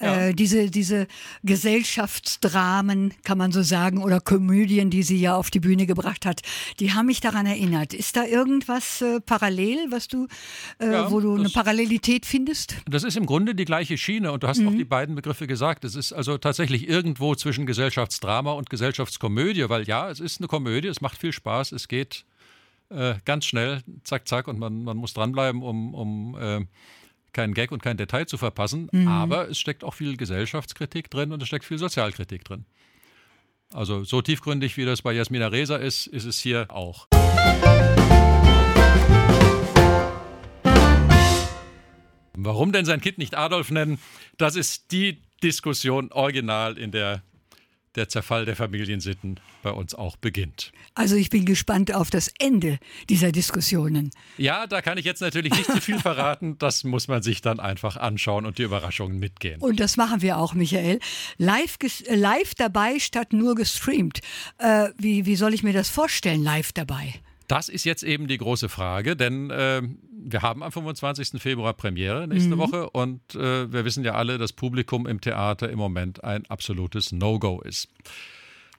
Ja. 0.00 0.28
Äh, 0.28 0.34
diese, 0.34 0.70
diese 0.70 1.06
Gesellschaftsdramen, 1.42 3.14
kann 3.22 3.38
man 3.38 3.52
so 3.52 3.62
sagen, 3.62 4.02
oder 4.02 4.20
Komödien, 4.20 4.90
die 4.90 5.02
sie 5.02 5.18
ja 5.18 5.36
auf 5.36 5.50
die 5.50 5.60
Bühne 5.60 5.86
gebracht 5.86 6.26
hat, 6.26 6.42
die 6.80 6.92
haben 6.92 7.06
mich 7.06 7.20
daran 7.20 7.46
erinnert. 7.46 7.94
Ist 7.94 8.16
da 8.16 8.24
irgendwas 8.24 9.00
äh, 9.02 9.20
parallel, 9.20 9.90
was 9.90 10.08
du, 10.08 10.26
äh, 10.78 10.92
ja, 10.92 11.10
wo 11.10 11.20
du 11.20 11.36
eine 11.36 11.48
Parallelität 11.48 12.26
findest? 12.26 12.76
Das 12.88 13.04
ist 13.04 13.16
im 13.16 13.26
Grunde 13.26 13.54
die 13.54 13.64
gleiche 13.64 13.96
Schiene 13.96 14.32
und 14.32 14.42
du 14.42 14.48
hast 14.48 14.58
mhm. 14.58 14.68
auch 14.68 14.74
die 14.74 14.84
beiden 14.84 15.14
Begriffe 15.14 15.46
gesagt. 15.46 15.84
Es 15.84 15.94
ist 15.94 16.12
also 16.12 16.38
tatsächlich 16.38 16.88
irgendwo 16.88 17.34
zwischen 17.34 17.66
Gesellschaftsdrama 17.66 18.52
und 18.52 18.70
Gesellschaftskomödie, 18.70 19.68
weil 19.68 19.86
ja, 19.86 20.10
es 20.10 20.20
ist 20.20 20.40
eine 20.40 20.48
Komödie, 20.48 20.88
es 20.88 21.00
macht 21.00 21.18
viel 21.18 21.32
Spaß, 21.32 21.72
es 21.72 21.88
geht 21.88 22.24
äh, 22.90 23.14
ganz 23.24 23.46
schnell, 23.46 23.82
zack, 24.04 24.28
zack, 24.28 24.48
und 24.48 24.58
man, 24.58 24.84
man 24.84 24.96
muss 24.96 25.14
dranbleiben, 25.14 25.62
um, 25.62 25.94
um 25.94 26.36
äh, 26.38 26.64
keinen 27.34 27.52
Gag 27.52 27.72
und 27.72 27.82
kein 27.82 27.96
Detail 27.96 28.26
zu 28.26 28.38
verpassen, 28.38 28.88
mhm. 28.92 29.08
aber 29.08 29.50
es 29.50 29.58
steckt 29.58 29.84
auch 29.84 29.92
viel 29.92 30.16
Gesellschaftskritik 30.16 31.10
drin 31.10 31.32
und 31.32 31.42
es 31.42 31.48
steckt 31.48 31.64
viel 31.64 31.78
Sozialkritik 31.78 32.44
drin. 32.44 32.64
Also 33.72 34.04
so 34.04 34.22
tiefgründig, 34.22 34.76
wie 34.76 34.84
das 34.84 35.02
bei 35.02 35.12
Jasmina 35.12 35.48
Reza 35.48 35.76
ist, 35.76 36.06
ist 36.06 36.24
es 36.24 36.38
hier 36.38 36.70
auch. 36.70 37.08
Warum 42.36 42.72
denn 42.72 42.84
sein 42.84 43.00
Kind 43.00 43.18
nicht 43.18 43.36
Adolf 43.36 43.70
nennen? 43.70 43.98
Das 44.38 44.54
ist 44.54 44.92
die 44.92 45.22
Diskussion 45.42 46.12
original 46.12 46.78
in 46.78 46.90
der 46.90 47.22
der 47.96 48.08
Zerfall 48.08 48.44
der 48.44 48.56
Familiensitten 48.56 49.40
bei 49.62 49.70
uns 49.70 49.94
auch 49.94 50.16
beginnt. 50.16 50.72
Also 50.94 51.16
ich 51.16 51.30
bin 51.30 51.44
gespannt 51.44 51.94
auf 51.94 52.10
das 52.10 52.30
Ende 52.38 52.78
dieser 53.08 53.32
Diskussionen. 53.32 54.10
Ja, 54.36 54.66
da 54.66 54.82
kann 54.82 54.98
ich 54.98 55.04
jetzt 55.04 55.20
natürlich 55.20 55.52
nicht 55.54 55.70
zu 55.70 55.80
viel 55.80 55.98
verraten. 56.00 56.58
Das 56.58 56.84
muss 56.84 57.08
man 57.08 57.22
sich 57.22 57.40
dann 57.40 57.60
einfach 57.60 57.96
anschauen 57.96 58.46
und 58.46 58.58
die 58.58 58.62
Überraschungen 58.62 59.18
mitgehen. 59.18 59.60
Und 59.60 59.80
das 59.80 59.96
machen 59.96 60.22
wir 60.22 60.38
auch, 60.38 60.54
Michael. 60.54 60.98
Live, 61.38 61.78
live 62.08 62.54
dabei 62.54 62.98
statt 62.98 63.32
nur 63.32 63.54
gestreamt. 63.54 64.20
Äh, 64.58 64.88
wie, 64.98 65.26
wie 65.26 65.36
soll 65.36 65.54
ich 65.54 65.62
mir 65.62 65.72
das 65.72 65.88
vorstellen, 65.88 66.42
live 66.42 66.72
dabei? 66.72 67.14
Das 67.48 67.68
ist 67.68 67.84
jetzt 67.84 68.02
eben 68.02 68.26
die 68.26 68.38
große 68.38 68.68
Frage, 68.68 69.16
denn 69.16 69.50
äh, 69.50 69.82
wir 70.10 70.42
haben 70.42 70.62
am 70.62 70.72
25. 70.72 71.40
Februar 71.40 71.74
Premiere 71.74 72.26
nächste 72.26 72.54
mhm. 72.54 72.58
Woche 72.58 72.90
und 72.90 73.34
äh, 73.34 73.70
wir 73.72 73.84
wissen 73.84 74.04
ja 74.04 74.14
alle, 74.14 74.38
dass 74.38 74.52
Publikum 74.52 75.06
im 75.06 75.20
Theater 75.20 75.68
im 75.68 75.78
Moment 75.78 76.24
ein 76.24 76.46
absolutes 76.46 77.12
No-Go 77.12 77.60
ist. 77.60 77.88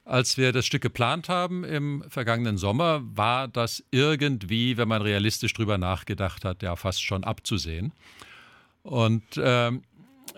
Als 0.03 0.37
wir 0.37 0.51
das 0.51 0.65
Stück 0.65 0.83
geplant 0.83 1.29
haben 1.29 1.63
im 1.63 2.03
vergangenen 2.09 2.57
Sommer, 2.57 3.01
war 3.03 3.47
das 3.47 3.83
irgendwie, 3.89 4.77
wenn 4.77 4.87
man 4.87 5.01
realistisch 5.01 5.53
drüber 5.53 5.77
nachgedacht 5.77 6.45
hat, 6.45 6.61
ja 6.61 6.75
fast 6.75 7.03
schon 7.03 7.23
abzusehen. 7.23 7.91
Und 8.83 9.37
äh, 9.37 9.71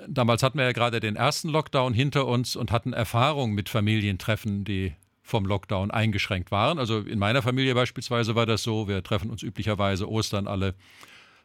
damals 0.08 0.44
hatten 0.44 0.58
wir 0.58 0.66
ja 0.66 0.72
gerade 0.72 1.02
den 1.02 1.18
ersten 1.18 1.50
Lockdown 1.50 1.94
hinter 1.94 2.28
uns 2.28 2.56
und 2.56 2.72
hatten 2.72 2.94
Erfahrung 2.94 3.54
mit 3.54 3.68
Familientreffen, 3.68 4.64
die 4.64 4.94
vom 5.28 5.46
Lockdown 5.46 5.92
eingeschränkt 5.92 6.52
waren. 6.52 6.80
Also 6.80 7.00
in 7.00 7.20
meiner 7.20 7.42
Familie 7.42 7.76
beispielsweise 7.76 8.36
war 8.36 8.46
das 8.46 8.64
so, 8.64 8.88
wir 8.88 9.04
treffen 9.04 9.30
uns 9.30 9.44
üblicherweise 9.44 10.10
Ostern 10.10 10.48
alle 10.48 10.74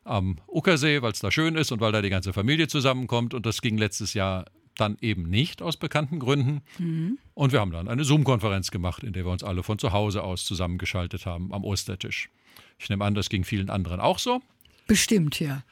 am 0.05 0.39
Uckersee, 0.47 1.03
weil 1.03 1.13
es 1.13 1.19
da 1.19 1.33
schön 1.33 1.57
ist 1.57 1.73
und 1.73 1.81
weil 1.81 1.91
da 1.91 2.01
die 2.01 2.09
ganze 2.09 2.33
Familie 2.33 2.69
zusammenkommt. 2.69 3.35
Und 3.35 3.45
das 3.45 3.61
ging 3.61 3.77
letztes 3.77 4.15
Jahr 4.15 4.45
dann 4.77 4.97
eben 5.01 5.25
nicht 5.25 5.63
aus 5.63 5.77
bekannten 5.77 6.21
Gründen. 6.21 6.63
Mhm. 6.79 7.19
Und 7.35 7.53
wir 7.53 7.59
haben 7.59 7.73
dann 7.73 7.89
eine 7.89 8.05
Zoom-Konferenz 8.05 8.71
gemacht, 8.71 9.03
in 9.03 9.13
der 9.13 9.25
wir 9.25 9.33
uns 9.33 9.43
alle 9.43 9.65
von 9.65 9.81
zu 9.81 9.93
Hause 9.93 10.23
aus 10.23 10.45
zusammengeschaltet 10.45 11.27
haben 11.27 11.53
am 11.53 11.65
Ostertisch. 11.65 12.31
Ich 12.79 12.89
nehme 12.89 13.05
an, 13.05 13.15
das 13.15 13.29
ging 13.29 13.43
vielen 13.43 13.69
anderen 13.69 14.01
auch 14.01 14.21
so. 14.21 14.41
Bestimmt, 14.87 15.41
ja. 15.41 15.65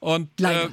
Und 0.00 0.28
Leider. 0.40 0.64
Äh, 0.64 0.68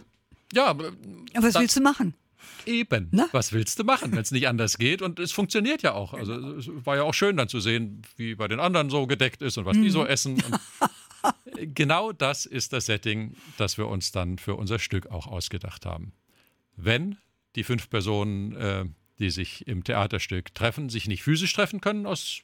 ja. 0.53 0.65
Aber 0.65 0.91
was 1.35 1.55
willst 1.55 1.77
du 1.77 1.81
machen? 1.81 2.15
Eben. 2.65 3.07
Na? 3.11 3.27
Was 3.31 3.53
willst 3.53 3.79
du 3.79 3.83
machen, 3.83 4.11
wenn 4.11 4.19
es 4.19 4.31
nicht 4.31 4.47
anders 4.47 4.77
geht? 4.77 5.01
Und 5.01 5.19
es 5.19 5.31
funktioniert 5.31 5.81
ja 5.81 5.93
auch. 5.93 6.13
Also 6.13 6.33
es 6.57 6.69
war 6.85 6.95
ja 6.95 7.03
auch 7.03 7.13
schön 7.13 7.37
dann 7.37 7.47
zu 7.47 7.59
sehen, 7.59 8.01
wie 8.17 8.35
bei 8.35 8.47
den 8.47 8.59
anderen 8.59 8.89
so 8.89 9.07
gedeckt 9.07 9.41
ist 9.41 9.57
und 9.57 9.65
was 9.65 9.77
mhm. 9.77 9.83
die 9.83 9.89
so 9.89 10.05
essen. 10.05 10.41
genau 11.55 12.11
das 12.11 12.45
ist 12.45 12.73
das 12.73 12.85
Setting, 12.85 13.35
das 13.57 13.77
wir 13.77 13.87
uns 13.87 14.11
dann 14.11 14.37
für 14.37 14.55
unser 14.55 14.79
Stück 14.79 15.07
auch 15.07 15.27
ausgedacht 15.27 15.85
haben. 15.85 16.13
Wenn 16.75 17.17
die 17.55 17.63
fünf 17.63 17.89
Personen, 17.89 18.55
äh, 18.55 18.85
die 19.19 19.29
sich 19.29 19.67
im 19.67 19.83
Theaterstück 19.83 20.53
treffen, 20.55 20.89
sich 20.89 21.07
nicht 21.07 21.23
physisch 21.23 21.53
treffen 21.53 21.81
können 21.81 22.05
aus 22.05 22.41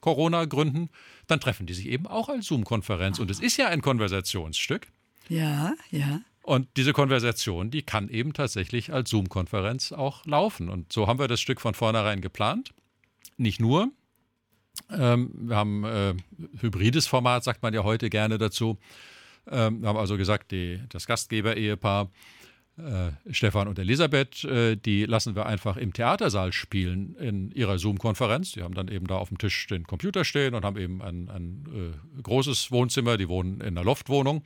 Corona-Gründen, 0.00 0.90
dann 1.26 1.40
treffen 1.40 1.66
die 1.66 1.74
sich 1.74 1.86
eben 1.86 2.06
auch 2.06 2.28
als 2.28 2.46
Zoom-Konferenz. 2.46 3.18
Und 3.18 3.30
es 3.30 3.40
ist 3.40 3.56
ja 3.56 3.68
ein 3.68 3.80
Konversationsstück. 3.82 4.88
Ja, 5.28 5.74
ja. 5.90 6.20
Und 6.42 6.68
diese 6.76 6.92
Konversation, 6.92 7.70
die 7.70 7.82
kann 7.82 8.08
eben 8.08 8.32
tatsächlich 8.32 8.92
als 8.92 9.10
Zoom-Konferenz 9.10 9.92
auch 9.92 10.26
laufen. 10.26 10.68
Und 10.68 10.92
so 10.92 11.06
haben 11.06 11.18
wir 11.18 11.28
das 11.28 11.40
Stück 11.40 11.60
von 11.60 11.74
vornherein 11.74 12.20
geplant. 12.20 12.74
Nicht 13.36 13.60
nur. 13.60 13.90
Ähm, 14.90 15.30
wir 15.34 15.56
haben 15.56 15.84
äh, 15.84 16.14
hybrides 16.58 17.06
Format, 17.06 17.44
sagt 17.44 17.62
man 17.62 17.72
ja 17.74 17.84
heute 17.84 18.10
gerne 18.10 18.38
dazu. 18.38 18.78
Ähm, 19.48 19.82
wir 19.82 19.88
haben 19.88 19.98
also 19.98 20.16
gesagt, 20.16 20.50
die, 20.50 20.80
das 20.88 21.06
Gastgeber-Ehepaar 21.06 22.10
äh, 22.78 23.12
Stefan 23.30 23.68
und 23.68 23.78
Elisabeth, 23.78 24.44
äh, 24.44 24.76
die 24.76 25.04
lassen 25.04 25.36
wir 25.36 25.46
einfach 25.46 25.76
im 25.76 25.92
Theatersaal 25.92 26.52
spielen 26.52 27.14
in 27.16 27.50
ihrer 27.50 27.78
Zoom-Konferenz. 27.78 28.52
Die 28.52 28.62
haben 28.62 28.74
dann 28.74 28.88
eben 28.88 29.06
da 29.06 29.16
auf 29.16 29.28
dem 29.28 29.38
Tisch 29.38 29.66
den 29.66 29.86
Computer 29.86 30.24
stehen 30.24 30.54
und 30.54 30.64
haben 30.64 30.78
eben 30.78 31.02
ein, 31.02 31.28
ein 31.28 31.66
äh, 32.18 32.22
großes 32.22 32.72
Wohnzimmer. 32.72 33.16
Die 33.18 33.28
wohnen 33.28 33.60
in 33.60 33.76
einer 33.78 33.84
Loftwohnung. 33.84 34.42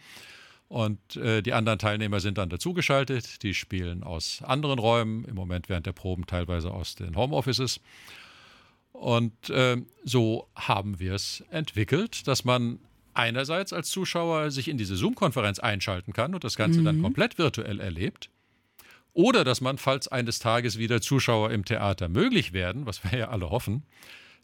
Und 0.69 1.17
äh, 1.17 1.43
die 1.43 1.53
anderen 1.53 1.79
Teilnehmer 1.79 2.21
sind 2.21 2.39
dann 2.39 2.49
dazugeschaltet. 2.49 3.43
Die 3.43 3.55
spielen 3.55 4.03
aus 4.03 4.43
anderen 4.43 4.79
Räumen, 4.79 5.25
im 5.25 5.37
Moment 5.37 5.69
während 5.69 5.87
der 5.87 5.93
Proben 5.93 6.27
teilweise 6.27 6.73
aus 6.73 6.97
den 6.97 7.17
Homeoffices. 7.17 7.81
Und 8.93 9.51
äh, 9.51 9.77
so 10.05 10.49
haben 10.57 10.99
wir 10.99 11.15
es 11.15 11.45
entwickelt, 11.51 12.27
dass 12.27 12.45
man 12.45 12.81
einerseits 13.15 13.73
als 13.73 13.91
Zuschauer 13.91 14.51
sich 14.51 14.69
in 14.69 14.79
diese 14.79 14.97
Zoom-Konferenz 14.97 15.59
einschalten 15.59 16.13
kann 16.13 16.35
und 16.35 16.45
das 16.45 16.57
Ganze 16.57 16.81
mhm. 16.81 16.85
dann 16.85 17.03
komplett 17.03 17.39
virtuell 17.39 17.81
erlebt. 17.81 18.31
Oder 19.13 19.45
dass 19.45 19.61
man, 19.61 19.79
falls 19.79 20.09
eines 20.09 20.41
Tages 20.41 20.79
wieder 20.79 21.01
Zuschauer 21.01 21.51
im 21.51 21.65
Theater 21.65 22.09
möglich 22.09 22.53
werden, 22.53 22.87
was 22.87 23.03
wir 23.05 23.19
ja 23.19 23.29
alle 23.29 23.51
hoffen, 23.51 23.85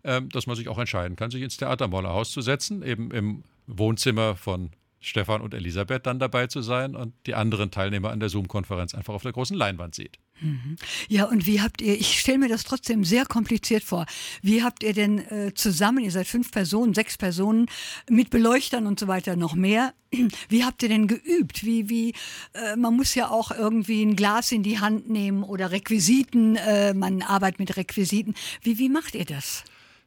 äh, 0.03 0.23
dass 0.23 0.47
man 0.47 0.57
sich 0.57 0.69
auch 0.69 0.79
entscheiden 0.79 1.17
kann, 1.17 1.31
sich 1.31 1.43
ins 1.43 1.57
Theatermollerhaus 1.57 2.31
zu 2.31 2.41
setzen, 2.41 2.83
eben 2.83 3.11
im 3.11 3.45
Wohnzimmer 3.67 4.37
von 4.37 4.71
Stefan 5.03 5.41
und 5.41 5.53
Elisabeth 5.53 6.07
dann 6.07 6.19
dabei 6.19 6.47
zu 6.47 6.63
sein 6.63 6.95
und 6.95 7.13
die 7.27 7.35
anderen 7.35 7.71
Teilnehmer 7.71 8.11
an 8.11 8.21
der 8.21 8.29
Zoom-Konferenz 8.29 8.95
einfach 8.95 9.15
auf 9.15 9.23
der 9.23 9.33
großen 9.33 9.57
Leinwand 9.57 9.97
sieht. 9.97 10.19
Mhm. 10.41 10.77
Ja, 11.09 11.25
und 11.25 11.47
wie 11.47 11.61
habt 11.61 11.83
ihr, 11.83 11.99
ich 11.99 12.19
stelle 12.21 12.39
mir 12.39 12.49
das 12.49 12.65
trotzdem 12.65 13.05
sehr 13.05 13.27
kompliziert 13.27 13.83
vor, 13.83 14.07
wie 14.43 14.63
habt 14.63 14.83
ihr 14.83 14.93
denn 14.93 15.19
äh, 15.19 15.55
zusammen, 15.55 16.05
ihr 16.05 16.13
seid 16.13 16.27
fünf 16.29 16.53
Personen, 16.53 16.95
sechs 16.95 17.19
Personen, 17.19 17.67
mit 18.09 18.31
Beleuchtern 18.31 18.87
und 18.87 18.99
so 18.99 19.09
weiter 19.09 19.35
noch 19.35 19.55
mehr, 19.55 19.93
wie 20.49 20.65
habt 20.65 20.83
ihr 20.85 20.89
denn 20.89 21.09
geübt? 21.09 21.65
Wie, 21.65 21.89
wie, 21.89 22.15
äh, 22.55 22.77
man 22.77 22.97
muss 22.97 23.15
ja 23.15 23.29
auch 23.29 23.51
irgendwie 23.51 24.03
ein 24.03 24.15
Glas 24.15 24.53
in 24.53 24.63
die 24.63 24.79
Hand 24.79 25.11
nehmen 25.11 25.43
oder 25.43 25.73
Requisiten, 25.73 26.57
äh, 26.57 26.95
man 26.95 27.23
arbeitet 27.23 27.59
mit 27.59 27.77
Requisiten. 27.77 28.35
Wie, 28.63 28.79
wie 28.79 28.89
macht 28.89 29.15
ihr 29.17 29.25
das? 29.25 29.65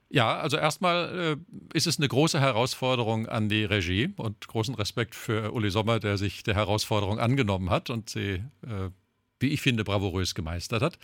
Ja, 0.10 0.38
also 0.38 0.58
erstmal 0.58 1.38
äh, 1.74 1.78
ist 1.78 1.88
es 1.88 1.98
eine 1.98 2.08
große 2.08 2.40
Herausforderung 2.40 3.28
an 3.28 3.50
die 3.50 3.64
Regie 3.64 4.14
und 4.18 4.48
großen 4.48 4.76
Respekt 4.76 5.16
für 5.16 5.52
Uli 5.52 5.72
Sommer, 5.72 6.00
der 6.00 6.18
sich 6.18 6.44
der 6.44 6.56
Herausforderung 6.56 7.20
angenommen 7.20 7.70
hat 7.70 7.90
und 7.90 8.10
sie, 8.10 8.44
äh, 8.64 8.90
wie 9.40 9.48
ich 9.50 9.62
finde, 9.62 9.84
bravourös 9.84 10.36
gemeistert 10.36 10.84
hat. 10.84 11.00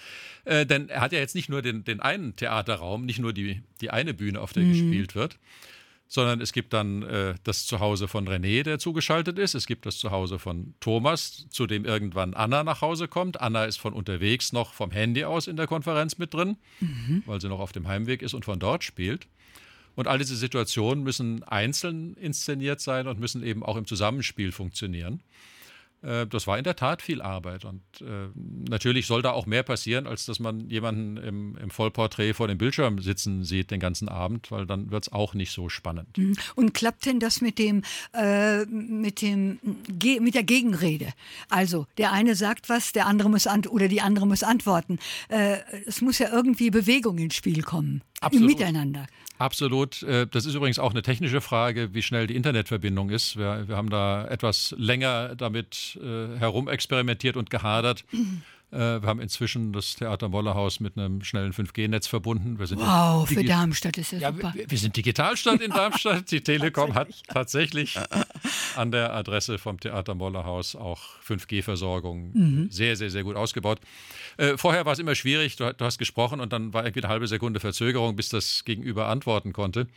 Äh, 0.45 0.65
denn 0.65 0.87
er 0.89 1.01
hat 1.01 1.13
ja 1.13 1.19
jetzt 1.19 1.35
nicht 1.35 1.49
nur 1.49 1.61
den, 1.61 1.83
den 1.83 1.99
einen 1.99 2.35
Theaterraum, 2.35 3.05
nicht 3.05 3.19
nur 3.19 3.33
die, 3.33 3.63
die 3.81 3.89
eine 3.89 4.13
Bühne, 4.13 4.39
auf 4.39 4.53
der 4.53 4.63
mhm. 4.63 4.71
gespielt 4.71 5.15
wird, 5.15 5.39
sondern 6.13 6.41
es 6.41 6.51
gibt 6.51 6.73
dann 6.73 7.03
äh, 7.03 7.35
das 7.45 7.65
Zuhause 7.65 8.09
von 8.09 8.27
René, 8.27 8.63
der 8.63 8.79
zugeschaltet 8.79 9.39
ist. 9.39 9.55
Es 9.55 9.65
gibt 9.65 9.85
das 9.85 9.97
Zuhause 9.97 10.39
von 10.39 10.73
Thomas, 10.81 11.47
zu 11.49 11.67
dem 11.67 11.85
irgendwann 11.85 12.33
Anna 12.33 12.65
nach 12.65 12.81
Hause 12.81 13.07
kommt. 13.07 13.39
Anna 13.39 13.63
ist 13.63 13.79
von 13.79 13.93
unterwegs 13.93 14.51
noch 14.51 14.73
vom 14.73 14.91
Handy 14.91 15.23
aus 15.23 15.47
in 15.47 15.55
der 15.55 15.67
Konferenz 15.67 16.17
mit 16.17 16.33
drin, 16.33 16.57
mhm. 16.81 17.23
weil 17.25 17.39
sie 17.39 17.47
noch 17.47 17.61
auf 17.61 17.71
dem 17.71 17.87
Heimweg 17.87 18.23
ist 18.23 18.33
und 18.33 18.43
von 18.43 18.59
dort 18.59 18.83
spielt. 18.83 19.27
Und 19.95 20.09
all 20.09 20.17
diese 20.17 20.35
Situationen 20.35 21.01
müssen 21.01 21.43
einzeln 21.43 22.15
inszeniert 22.15 22.81
sein 22.81 23.07
und 23.07 23.17
müssen 23.17 23.41
eben 23.41 23.63
auch 23.63 23.77
im 23.77 23.85
Zusammenspiel 23.85 24.51
funktionieren. 24.51 25.21
Äh, 26.01 26.27
das 26.27 26.47
war 26.47 26.57
in 26.57 26.63
der 26.63 26.75
Tat 26.75 27.01
viel 27.01 27.21
Arbeit. 27.21 27.65
Und 27.65 27.81
äh, 28.01 28.29
natürlich 28.69 29.07
soll 29.07 29.21
da 29.21 29.31
auch 29.31 29.45
mehr 29.45 29.63
passieren, 29.63 30.07
als 30.07 30.25
dass 30.25 30.39
man 30.39 30.69
jemanden 30.69 31.17
im, 31.17 31.57
im, 31.57 31.69
Vollporträt 31.69 32.33
vor 32.33 32.47
dem 32.47 32.57
Bildschirm 32.57 32.99
sitzen 32.99 33.43
sieht 33.43 33.71
den 33.71 33.79
ganzen 33.79 34.09
Abend, 34.09 34.51
weil 34.51 34.65
dann 34.65 34.91
wird 34.91 35.05
es 35.05 35.11
auch 35.11 35.33
nicht 35.33 35.51
so 35.51 35.69
spannend. 35.69 36.17
Mhm. 36.17 36.35
Und 36.55 36.73
klappt 36.73 37.05
denn 37.05 37.19
das 37.19 37.41
mit 37.41 37.59
dem, 37.59 37.83
äh, 38.13 38.65
mit 38.65 39.21
dem, 39.21 39.59
mit 40.19 40.35
der 40.35 40.43
Gegenrede? 40.43 41.13
Also, 41.49 41.87
der 41.97 42.11
eine 42.11 42.35
sagt 42.35 42.69
was, 42.69 42.91
der 42.91 43.05
andere 43.05 43.29
muss 43.29 43.47
oder 43.47 43.87
die 43.87 44.01
andere 44.01 44.27
muss 44.27 44.43
antworten. 44.43 44.99
Äh, 45.29 45.57
es 45.85 46.01
muss 46.01 46.19
ja 46.19 46.29
irgendwie 46.31 46.69
Bewegung 46.69 47.17
ins 47.17 47.35
Spiel 47.35 47.63
kommen. 47.63 48.01
Absolut. 48.21 48.49
Im 48.49 48.57
Miteinander. 48.57 49.07
Absolut. 49.39 50.03
Äh, 50.03 50.27
das 50.27 50.45
ist 50.45 50.53
übrigens 50.53 50.77
auch 50.79 50.91
eine 50.91 51.01
technische 51.01 51.41
Frage, 51.41 51.93
wie 51.93 52.03
schnell 52.03 52.27
die 52.27 52.35
Internetverbindung 52.35 53.09
ist. 53.09 53.37
Wir, 53.37 53.67
wir 53.67 53.75
haben 53.75 53.89
da 53.89 54.27
etwas 54.27 54.75
länger 54.77 55.35
damit 55.35 55.99
äh, 56.01 56.37
herumexperimentiert 56.37 57.35
und 57.35 57.49
gehadert. 57.49 58.05
Äh, 58.71 59.01
wir 59.01 59.03
haben 59.03 59.19
inzwischen 59.19 59.73
das 59.73 59.95
Theater 59.95 60.29
Mollerhaus 60.29 60.79
mit 60.79 60.97
einem 60.97 61.21
schnellen 61.23 61.51
5G-Netz 61.51 62.07
verbunden. 62.07 62.57
wow, 62.57 63.27
für 63.27 63.43
Darmstadt 63.43 63.97
ist 63.97 64.13
ja, 64.13 64.19
ja 64.19 64.31
super. 64.31 64.53
Wir, 64.55 64.69
wir, 64.69 64.77
sind 64.77 64.95
Digitalstadt 64.95 65.59
in 65.61 65.71
Darmstadt. 65.71 66.31
Die 66.31 66.41
Telekom 66.41 66.95
hat 66.95 67.09
tatsächlich 67.27 67.99
an 68.77 68.91
der 68.91 69.13
Adresse 69.13 69.57
vom 69.57 69.79
Theater 69.79 70.15
Mollerhaus 70.15 70.75
auch 70.75 71.01
5G-Versorgung 71.27 72.31
mhm. 72.33 72.71
sehr, 72.71 72.95
sehr, 72.95 73.09
sehr 73.09 73.23
gut 73.23 73.35
ausgebaut. 73.35 73.81
Äh, 74.37 74.57
vorher 74.57 74.85
war 74.85 74.93
es 74.93 74.99
immer 74.99 75.15
schwierig. 75.15 75.57
Du, 75.57 75.73
du, 75.73 75.83
hast 75.83 75.97
gesprochen 75.97 76.39
und 76.39 76.53
dann 76.53 76.73
war 76.73 76.85
irgendwie 76.85 77.03
eine 77.03 77.11
halbe 77.11 77.27
Sekunde 77.27 77.59
Verzögerung, 77.59 78.15
bis 78.15 78.29
das 78.29 78.63
Gegenüber 78.63 79.07
antworten 79.07 79.51
konnte. 79.51 79.87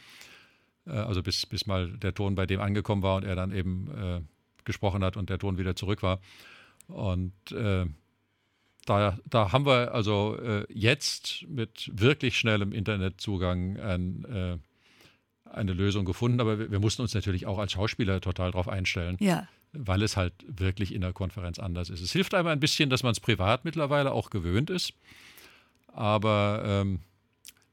Äh, 0.87 0.91
also 0.91 1.23
bis, 1.23 1.47
bis 1.47 1.67
mal 1.67 1.93
der 1.93 2.13
Ton 2.13 2.35
bei 2.35 2.47
dem 2.47 2.61
angekommen 2.61 3.03
war 3.03 3.17
und 3.17 3.25
er 3.25 3.37
dann 3.37 3.53
eben 3.53 3.89
äh, 3.97 4.21
gesprochen 4.65 5.05
hat 5.05 5.17
und 5.17 5.31
der 5.31 5.39
Ton 5.39 5.59
wieder 5.59 5.77
zurück 5.77 6.03
war. 6.03 6.19
Und 6.89 7.53
äh, 7.53 7.87
da, 8.85 9.19
da 9.29 9.53
haben 9.53 9.67
wir 9.67 9.95
also 9.95 10.37
äh, 10.37 10.67
jetzt 10.73 11.45
mit 11.49 11.91
wirklich 11.93 12.39
schnellem 12.39 12.73
Internetzugang 12.73 13.79
ein, 13.79 14.25
äh, 14.25 14.59
eine 15.51 15.73
Lösung 15.73 16.05
gefunden, 16.05 16.41
aber 16.41 16.59
wir, 16.59 16.71
wir, 16.71 16.81
mussten 16.81 17.03
uns 17.03 17.15
natürlich 17.15 17.47
auch 17.47 17.59
als 17.59 17.73
Schauspieler 17.73 18.21
total 18.21 18.51
darauf 18.51 18.69
einstellen, 18.69 19.17
ja. 19.21 19.47
weil 19.73 20.03
es 20.03 20.17
halt 20.17 20.33
wirklich 20.47 20.95
in 20.95 21.01
der 21.01 21.13
Konferenz 21.13 21.59
anders 21.59 21.91
ist. 21.91 22.01
Es 22.01 22.13
hilft 22.13 22.35
einem 22.35 22.49
ein 22.49 22.61
bisschen, 22.61 22.91
dass 22.91 23.03
man 23.03 23.13
es 23.13 23.21
privat 23.21 23.65
mittlerweile 23.65 24.13
auch 24.13 24.31
gewöhnt 24.31 24.71
ist, 24.71 24.93
aber 25.89 26.63
ähm, 26.65 27.01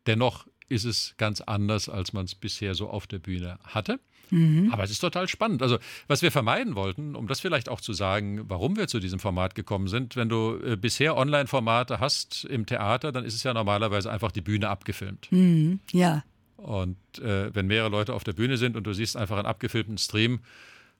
dennoch 0.08 0.46
ist 0.72 0.86
es 0.86 1.14
ganz 1.18 1.42
anders, 1.42 1.90
als 1.90 2.14
man 2.14 2.26
es 2.26 2.34
bisher 2.34 2.74
so 2.74 2.90
auf 2.90 3.06
der 3.06 3.20
Bühne 3.20 3.60
hatte. 3.64 4.00
Mhm. 4.32 4.70
Aber 4.72 4.84
es 4.84 4.92
ist 4.92 5.00
total 5.00 5.28
spannend. 5.28 5.62
Also, 5.62 5.78
was 6.08 6.22
wir 6.22 6.32
vermeiden 6.32 6.76
wollten, 6.76 7.16
um 7.16 7.28
das 7.28 7.42
vielleicht 7.42 7.68
auch 7.68 7.82
zu 7.82 7.94
sagen, 7.94 8.50
warum 8.50 8.78
wir 8.78 8.88
zu 8.88 9.00
diesem 9.00 9.20
Format 9.20 9.56
gekommen 9.56 9.88
sind, 9.88 10.16
wenn 10.16 10.30
du 10.30 10.58
äh, 10.66 10.78
bisher 10.78 11.18
Online-Formate 11.18 12.00
hast 12.00 12.46
im 12.46 12.66
Theater, 12.66 13.12
dann 13.12 13.26
ist 13.26 13.36
es 13.36 13.44
ja 13.44 13.54
normalerweise 13.54 14.10
einfach 14.10 14.32
die 14.32 14.42
Bühne 14.42 14.70
abgefilmt. 14.70 15.28
Mhm. 15.32 15.82
Ja. 15.92 16.24
Und 16.56 16.98
äh, 17.20 17.54
wenn 17.54 17.68
mehrere 17.68 17.90
Leute 17.90 18.14
auf 18.14 18.24
der 18.24 18.34
Bühne 18.34 18.58
sind 18.58 18.78
und 18.78 18.86
du 18.86 18.94
siehst 18.94 19.18
einfach 19.18 19.38
einen 19.38 19.48
abgefilmten 19.48 19.98
Stream, 19.98 20.40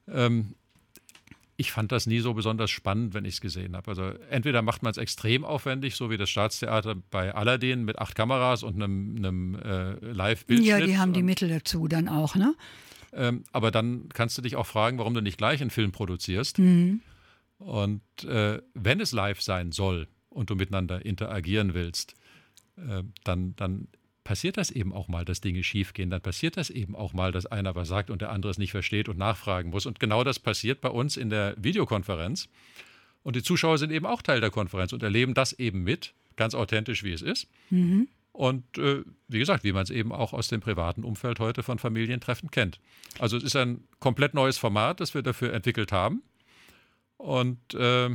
ähm, 0.08 0.54
ich 1.62 1.70
fand 1.70 1.92
das 1.92 2.08
nie 2.08 2.18
so 2.18 2.34
besonders 2.34 2.72
spannend, 2.72 3.14
wenn 3.14 3.24
ich 3.24 3.34
es 3.34 3.40
gesehen 3.40 3.76
habe. 3.76 3.88
Also 3.88 4.02
entweder 4.30 4.62
macht 4.62 4.82
man 4.82 4.90
es 4.90 4.96
extrem 4.96 5.44
aufwendig, 5.44 5.94
so 5.94 6.10
wie 6.10 6.16
das 6.16 6.28
Staatstheater 6.28 6.96
bei 6.96 7.32
Aladdin 7.32 7.84
mit 7.84 8.00
acht 8.00 8.16
Kameras 8.16 8.64
und 8.64 8.74
einem, 8.74 9.14
einem 9.16 9.54
äh, 9.54 9.92
Live-Bildschirm. 10.12 10.80
Ja, 10.80 10.84
die 10.84 10.98
haben 10.98 11.12
die 11.12 11.22
Mittel 11.22 11.48
dazu 11.48 11.86
dann 11.86 12.08
auch, 12.08 12.34
ne? 12.34 12.56
Ähm, 13.12 13.44
aber 13.52 13.70
dann 13.70 14.08
kannst 14.08 14.36
du 14.38 14.42
dich 14.42 14.56
auch 14.56 14.66
fragen, 14.66 14.98
warum 14.98 15.14
du 15.14 15.20
nicht 15.20 15.38
gleich 15.38 15.60
einen 15.60 15.70
Film 15.70 15.92
produzierst. 15.92 16.58
Mhm. 16.58 17.00
Und 17.58 18.02
äh, 18.24 18.60
wenn 18.74 18.98
es 18.98 19.12
live 19.12 19.40
sein 19.40 19.70
soll 19.70 20.08
und 20.30 20.50
du 20.50 20.56
miteinander 20.56 21.06
interagieren 21.06 21.74
willst, 21.74 22.14
äh, 22.76 23.04
dann, 23.22 23.54
dann 23.54 23.86
passiert 24.24 24.56
das 24.56 24.70
eben 24.70 24.92
auch 24.92 25.08
mal, 25.08 25.24
dass 25.24 25.40
Dinge 25.40 25.62
schiefgehen. 25.62 26.10
Dann 26.10 26.20
passiert 26.20 26.56
das 26.56 26.70
eben 26.70 26.94
auch 26.94 27.12
mal, 27.12 27.32
dass 27.32 27.46
einer 27.46 27.74
was 27.74 27.88
sagt 27.88 28.10
und 28.10 28.22
der 28.22 28.30
andere 28.30 28.50
es 28.50 28.58
nicht 28.58 28.70
versteht 28.70 29.08
und 29.08 29.18
nachfragen 29.18 29.70
muss. 29.70 29.86
Und 29.86 30.00
genau 30.00 30.24
das 30.24 30.38
passiert 30.38 30.80
bei 30.80 30.88
uns 30.88 31.16
in 31.16 31.30
der 31.30 31.54
Videokonferenz. 31.58 32.48
Und 33.22 33.36
die 33.36 33.42
Zuschauer 33.42 33.78
sind 33.78 33.92
eben 33.92 34.06
auch 34.06 34.22
Teil 34.22 34.40
der 34.40 34.50
Konferenz 34.50 34.92
und 34.92 35.02
erleben 35.02 35.34
das 35.34 35.52
eben 35.52 35.82
mit, 35.82 36.14
ganz 36.36 36.54
authentisch, 36.54 37.04
wie 37.04 37.12
es 37.12 37.22
ist. 37.22 37.48
Mhm. 37.70 38.08
Und 38.32 38.78
äh, 38.78 39.02
wie 39.28 39.38
gesagt, 39.38 39.62
wie 39.62 39.72
man 39.72 39.82
es 39.82 39.90
eben 39.90 40.10
auch 40.10 40.32
aus 40.32 40.48
dem 40.48 40.60
privaten 40.60 41.04
Umfeld 41.04 41.38
heute 41.38 41.62
von 41.62 41.78
Familientreffen 41.78 42.50
kennt. 42.50 42.80
Also 43.18 43.36
es 43.36 43.44
ist 43.44 43.56
ein 43.56 43.84
komplett 44.00 44.34
neues 44.34 44.56
Format, 44.56 45.00
das 45.00 45.14
wir 45.14 45.22
dafür 45.22 45.52
entwickelt 45.52 45.92
haben. 45.92 46.22
Und 47.18 47.74
äh, 47.74 48.08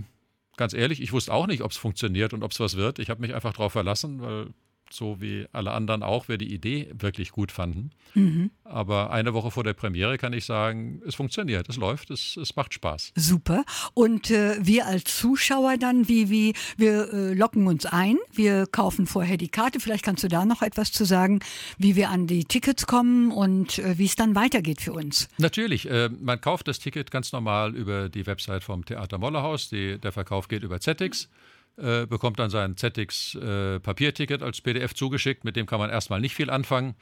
ganz 0.57 0.73
ehrlich, 0.73 1.01
ich 1.01 1.13
wusste 1.13 1.33
auch 1.33 1.47
nicht, 1.47 1.61
ob 1.61 1.71
es 1.71 1.77
funktioniert 1.77 2.33
und 2.33 2.43
ob 2.43 2.51
es 2.51 2.59
was 2.59 2.75
wird. 2.75 2.97
Ich 2.99 3.09
habe 3.09 3.21
mich 3.21 3.35
einfach 3.35 3.53
darauf 3.53 3.73
verlassen, 3.73 4.21
weil 4.21 4.47
so 4.94 5.22
wie 5.22 5.46
alle 5.51 5.72
anderen 5.72 6.03
auch, 6.03 6.27
wir 6.27 6.38
die 6.38 6.53
Idee 6.53 6.91
wirklich 6.98 7.32
gut 7.32 7.51
fanden. 7.51 7.91
Mhm. 8.13 8.51
Aber 8.63 9.12
eine 9.12 9.34
Woche 9.34 9.51
vor 9.51 9.63
der 9.63 9.74
Premiere 9.74 10.17
kann 10.17 10.34
ich 10.34 10.46
sagen, 10.46 11.01
es 11.06 11.15
funktioniert, 11.15 11.70
es 11.70 11.77
läuft, 11.77 12.12
es, 12.12 12.38
es 12.38 12.56
macht 12.56 12.74
Spaß. 12.74 13.13
Super. 13.15 13.63
Und 13.94 14.32
äh, 14.32 14.58
wir 14.60 14.86
als 14.86 15.06
Zuschauer 15.06 15.77
dann, 15.77 16.08
wie, 16.08 16.29
wie 16.29 16.53
wir 16.77 17.13
äh, 17.13 17.34
locken 17.34 17.67
uns 17.67 17.86
ein, 17.86 18.17
wir 18.34 18.65
kaufen 18.67 19.08
vorher 19.08 19.38
die 19.38 19.50
Karte. 19.50 19.79
Vielleicht 19.79 20.03
kannst 20.03 20.24
du 20.24 20.27
da 20.27 20.46
noch 20.46 20.62
etwas 20.62 20.91
zu 20.91 21.06
sagen, 21.06 21.39
wie 21.77 21.96
wir 21.96 22.10
an 22.10 22.27
die 22.27 22.46
Tickets 22.46 22.88
kommen 22.88 23.32
und 23.32 23.79
äh, 23.79 23.98
wie 23.98 24.06
es 24.06 24.15
dann 24.15 24.36
weitergeht 24.36 24.82
für 24.82 24.94
uns. 24.94 25.27
Natürlich, 25.38 25.89
äh, 25.89 26.10
man 26.10 26.41
kauft 26.41 26.67
das 26.67 26.79
Ticket 26.79 27.12
ganz 27.12 27.32
normal 27.32 27.75
über 27.75 28.10
die 28.10 28.25
Website 28.25 28.63
vom 28.63 28.86
Theater 28.86 29.17
Mollerhaus. 29.17 29.70
Die, 29.70 29.98
der 30.00 30.12
Verkauf 30.12 30.48
geht 30.48 30.63
über 30.63 30.79
ZX. 30.79 31.29
Äh, 31.77 32.07
bekommt 32.07 32.39
dann 32.39 32.50
sein 32.50 32.75
ZX 32.75 33.36
äh, 33.36 33.79
Papierticket 33.79 34.41
als 34.41 34.62
PDF 34.62 34.96
zugeschickt. 34.96 35.43
Mit 35.43 35.55
dem 35.55 35.67
kann 35.67 35.79
man 35.79 35.91
erstmal 35.91 36.19
nicht 36.19 36.34
viel 36.34 36.50
anfangen. 36.50 36.96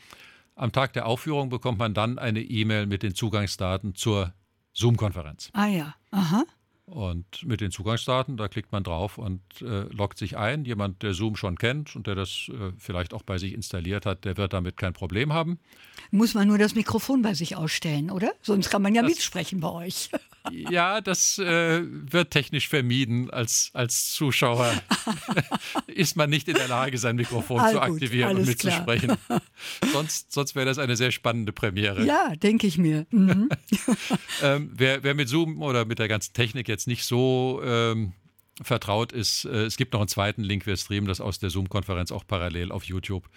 Am 0.55 0.73
Tag 0.73 0.91
der 0.91 1.05
Aufführung 1.05 1.47
bekommt 1.47 1.79
man 1.79 1.93
dann 1.93 2.19
eine 2.19 2.41
E-Mail 2.41 2.85
mit 2.85 3.01
den 3.01 3.15
Zugangsdaten 3.15 3.95
zur 3.95 4.33
Zoom-Konferenz. 4.73 5.49
Ah 5.53 5.67
ja, 5.67 5.95
aha. 6.11 6.43
Und 6.85 7.43
mit 7.43 7.61
den 7.61 7.71
Zugangsdaten, 7.71 8.37
da 8.37 8.47
klickt 8.47 8.71
man 8.71 8.83
drauf 8.83 9.17
und 9.17 9.41
äh, 9.61 9.83
loggt 9.93 10.17
sich 10.17 10.37
ein. 10.37 10.65
Jemand, 10.65 11.01
der 11.03 11.13
Zoom 11.13 11.35
schon 11.35 11.57
kennt 11.57 11.95
und 11.95 12.05
der 12.05 12.15
das 12.15 12.49
äh, 12.49 12.73
vielleicht 12.77 13.13
auch 13.13 13.23
bei 13.23 13.37
sich 13.37 13.53
installiert 13.53 14.05
hat, 14.05 14.23
der 14.25 14.37
wird 14.37 14.53
damit 14.53 14.77
kein 14.77 14.93
Problem 14.93 15.33
haben. 15.33 15.57
Muss 16.11 16.33
man 16.33 16.47
nur 16.47 16.57
das 16.57 16.75
Mikrofon 16.75 17.21
bei 17.21 17.33
sich 17.33 17.55
ausstellen, 17.55 18.11
oder? 18.11 18.33
Sonst 18.41 18.69
kann 18.69 18.81
man 18.81 18.93
ja 18.93 19.01
das, 19.01 19.11
mitsprechen 19.11 19.61
bei 19.61 19.71
euch. 19.71 20.11
Ja, 20.51 21.01
das 21.01 21.37
äh, 21.37 21.81
wird 21.83 22.31
technisch 22.31 22.67
vermieden. 22.67 23.29
Als, 23.29 23.71
als 23.73 24.13
Zuschauer 24.13 24.73
ist 25.87 26.15
man 26.15 26.29
nicht 26.29 26.47
in 26.47 26.55
der 26.55 26.67
Lage, 26.67 26.97
sein 26.97 27.15
Mikrofon 27.15 27.59
All 27.59 27.73
zu 27.73 27.79
gut, 27.79 27.89
aktivieren 27.89 28.37
und 28.37 28.45
mitzusprechen. 28.45 29.17
sonst 29.93 30.31
sonst 30.31 30.55
wäre 30.55 30.65
das 30.65 30.77
eine 30.77 30.95
sehr 30.95 31.11
spannende 31.11 31.51
Premiere. 31.51 32.05
Ja, 32.05 32.35
denke 32.35 32.67
ich 32.67 32.77
mir. 32.77 33.05
Mhm. 33.11 33.49
ähm, 34.43 34.71
wer, 34.73 35.03
wer 35.03 35.13
mit 35.13 35.29
Zoom 35.29 35.61
oder 35.61 35.85
mit 35.85 35.99
der 35.99 36.07
ganzen 36.07 36.33
Technik 36.33 36.67
jetzt 36.67 36.87
nicht 36.87 37.05
so 37.05 37.61
ähm, 37.63 38.13
vertraut 38.61 39.11
ist, 39.11 39.45
äh, 39.45 39.65
es 39.65 39.77
gibt 39.77 39.93
noch 39.93 40.01
einen 40.01 40.07
zweiten 40.07 40.43
Link, 40.43 40.65
wir 40.65 40.77
streamen 40.77 41.07
das 41.07 41.21
aus 41.21 41.39
der 41.39 41.49
Zoom-Konferenz 41.49 42.11
auch 42.11 42.25
parallel 42.25 42.71
auf 42.71 42.83
YouTube. 42.83 43.29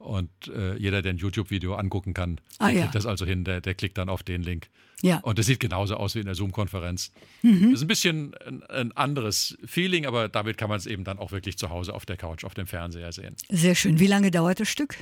Und 0.00 0.30
äh, 0.48 0.78
jeder, 0.78 1.02
der 1.02 1.12
ein 1.12 1.18
YouTube-Video 1.18 1.74
angucken 1.74 2.14
kann, 2.14 2.40
ah, 2.58 2.68
der 2.68 2.74
ja. 2.74 2.80
kriegt 2.82 2.94
das 2.94 3.04
also 3.04 3.26
hin, 3.26 3.44
der, 3.44 3.60
der, 3.60 3.74
klickt 3.74 3.98
dann 3.98 4.08
auf 4.08 4.22
den 4.22 4.42
Link. 4.42 4.70
Ja. 5.02 5.18
Und 5.18 5.38
das 5.38 5.44
sieht 5.44 5.60
genauso 5.60 5.94
aus 5.94 6.14
wie 6.14 6.20
in 6.20 6.24
der 6.24 6.34
Zoom-Konferenz. 6.34 7.12
Mhm. 7.42 7.64
Das 7.64 7.80
ist 7.80 7.82
ein 7.82 7.86
bisschen 7.86 8.34
ein, 8.46 8.62
ein, 8.62 8.92
anderes 8.92 9.58
Feeling, 9.66 10.06
aber 10.06 10.30
damit 10.30 10.56
kann 10.56 10.70
man 10.70 10.78
es 10.78 10.86
eben 10.86 11.04
dann 11.04 11.18
auch 11.18 11.32
wirklich 11.32 11.58
zu 11.58 11.68
Hause 11.68 11.92
auf 11.92 12.06
der 12.06 12.16
Couch, 12.16 12.44
auf 12.44 12.54
dem 12.54 12.66
Fernseher 12.66 13.12
sehen. 13.12 13.36
Sehr 13.50 13.74
schön. 13.74 14.00
Wie 14.00 14.06
lange 14.06 14.30
dauert 14.30 14.58
das 14.58 14.70
Stück? 14.70 14.96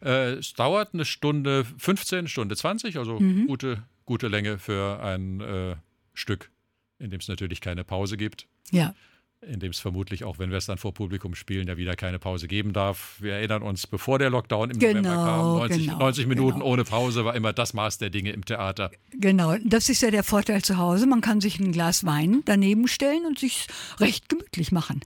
Äh, 0.00 0.34
es 0.34 0.52
dauert 0.52 0.94
eine 0.94 1.04
Stunde 1.04 1.64
15, 1.78 2.28
Stunde 2.28 2.54
20, 2.54 2.98
also 2.98 3.18
mhm. 3.18 3.48
gute, 3.48 3.82
gute 4.04 4.28
Länge 4.28 4.58
für 4.58 5.02
ein 5.02 5.40
äh, 5.40 5.74
Stück, 6.14 6.52
in 7.00 7.10
dem 7.10 7.18
es 7.18 7.26
natürlich 7.26 7.60
keine 7.60 7.82
Pause 7.82 8.16
gibt. 8.16 8.46
Ja 8.70 8.94
in 9.42 9.60
dem 9.60 9.70
es 9.70 9.78
vermutlich 9.78 10.24
auch, 10.24 10.38
wenn 10.38 10.50
wir 10.50 10.58
es 10.58 10.66
dann 10.66 10.78
vor 10.78 10.94
Publikum 10.94 11.34
spielen, 11.34 11.68
ja 11.68 11.76
wieder 11.76 11.94
keine 11.94 12.18
Pause 12.18 12.48
geben 12.48 12.72
darf. 12.72 13.16
Wir 13.20 13.34
erinnern 13.34 13.62
uns, 13.62 13.86
bevor 13.86 14.18
der 14.18 14.30
Lockdown 14.30 14.70
im 14.70 14.78
genau, 14.78 15.00
November 15.00 15.24
kam, 15.24 15.58
90, 15.58 15.84
genau, 15.86 15.98
90 15.98 16.26
Minuten 16.26 16.58
genau. 16.58 16.66
ohne 16.66 16.84
Pause 16.84 17.24
war 17.24 17.34
immer 17.34 17.52
das 17.52 17.74
Maß 17.74 17.98
der 17.98 18.10
Dinge 18.10 18.30
im 18.30 18.44
Theater. 18.44 18.90
Genau, 19.12 19.56
das 19.64 19.88
ist 19.88 20.02
ja 20.02 20.10
der 20.10 20.24
Vorteil 20.24 20.62
zu 20.62 20.78
Hause. 20.78 21.06
Man 21.06 21.20
kann 21.20 21.40
sich 21.40 21.60
ein 21.60 21.72
Glas 21.72 22.04
Wein 22.04 22.42
daneben 22.44 22.88
stellen 22.88 23.26
und 23.26 23.38
sich 23.38 23.66
recht 24.00 24.28
gemütlich 24.28 24.72
machen. 24.72 25.00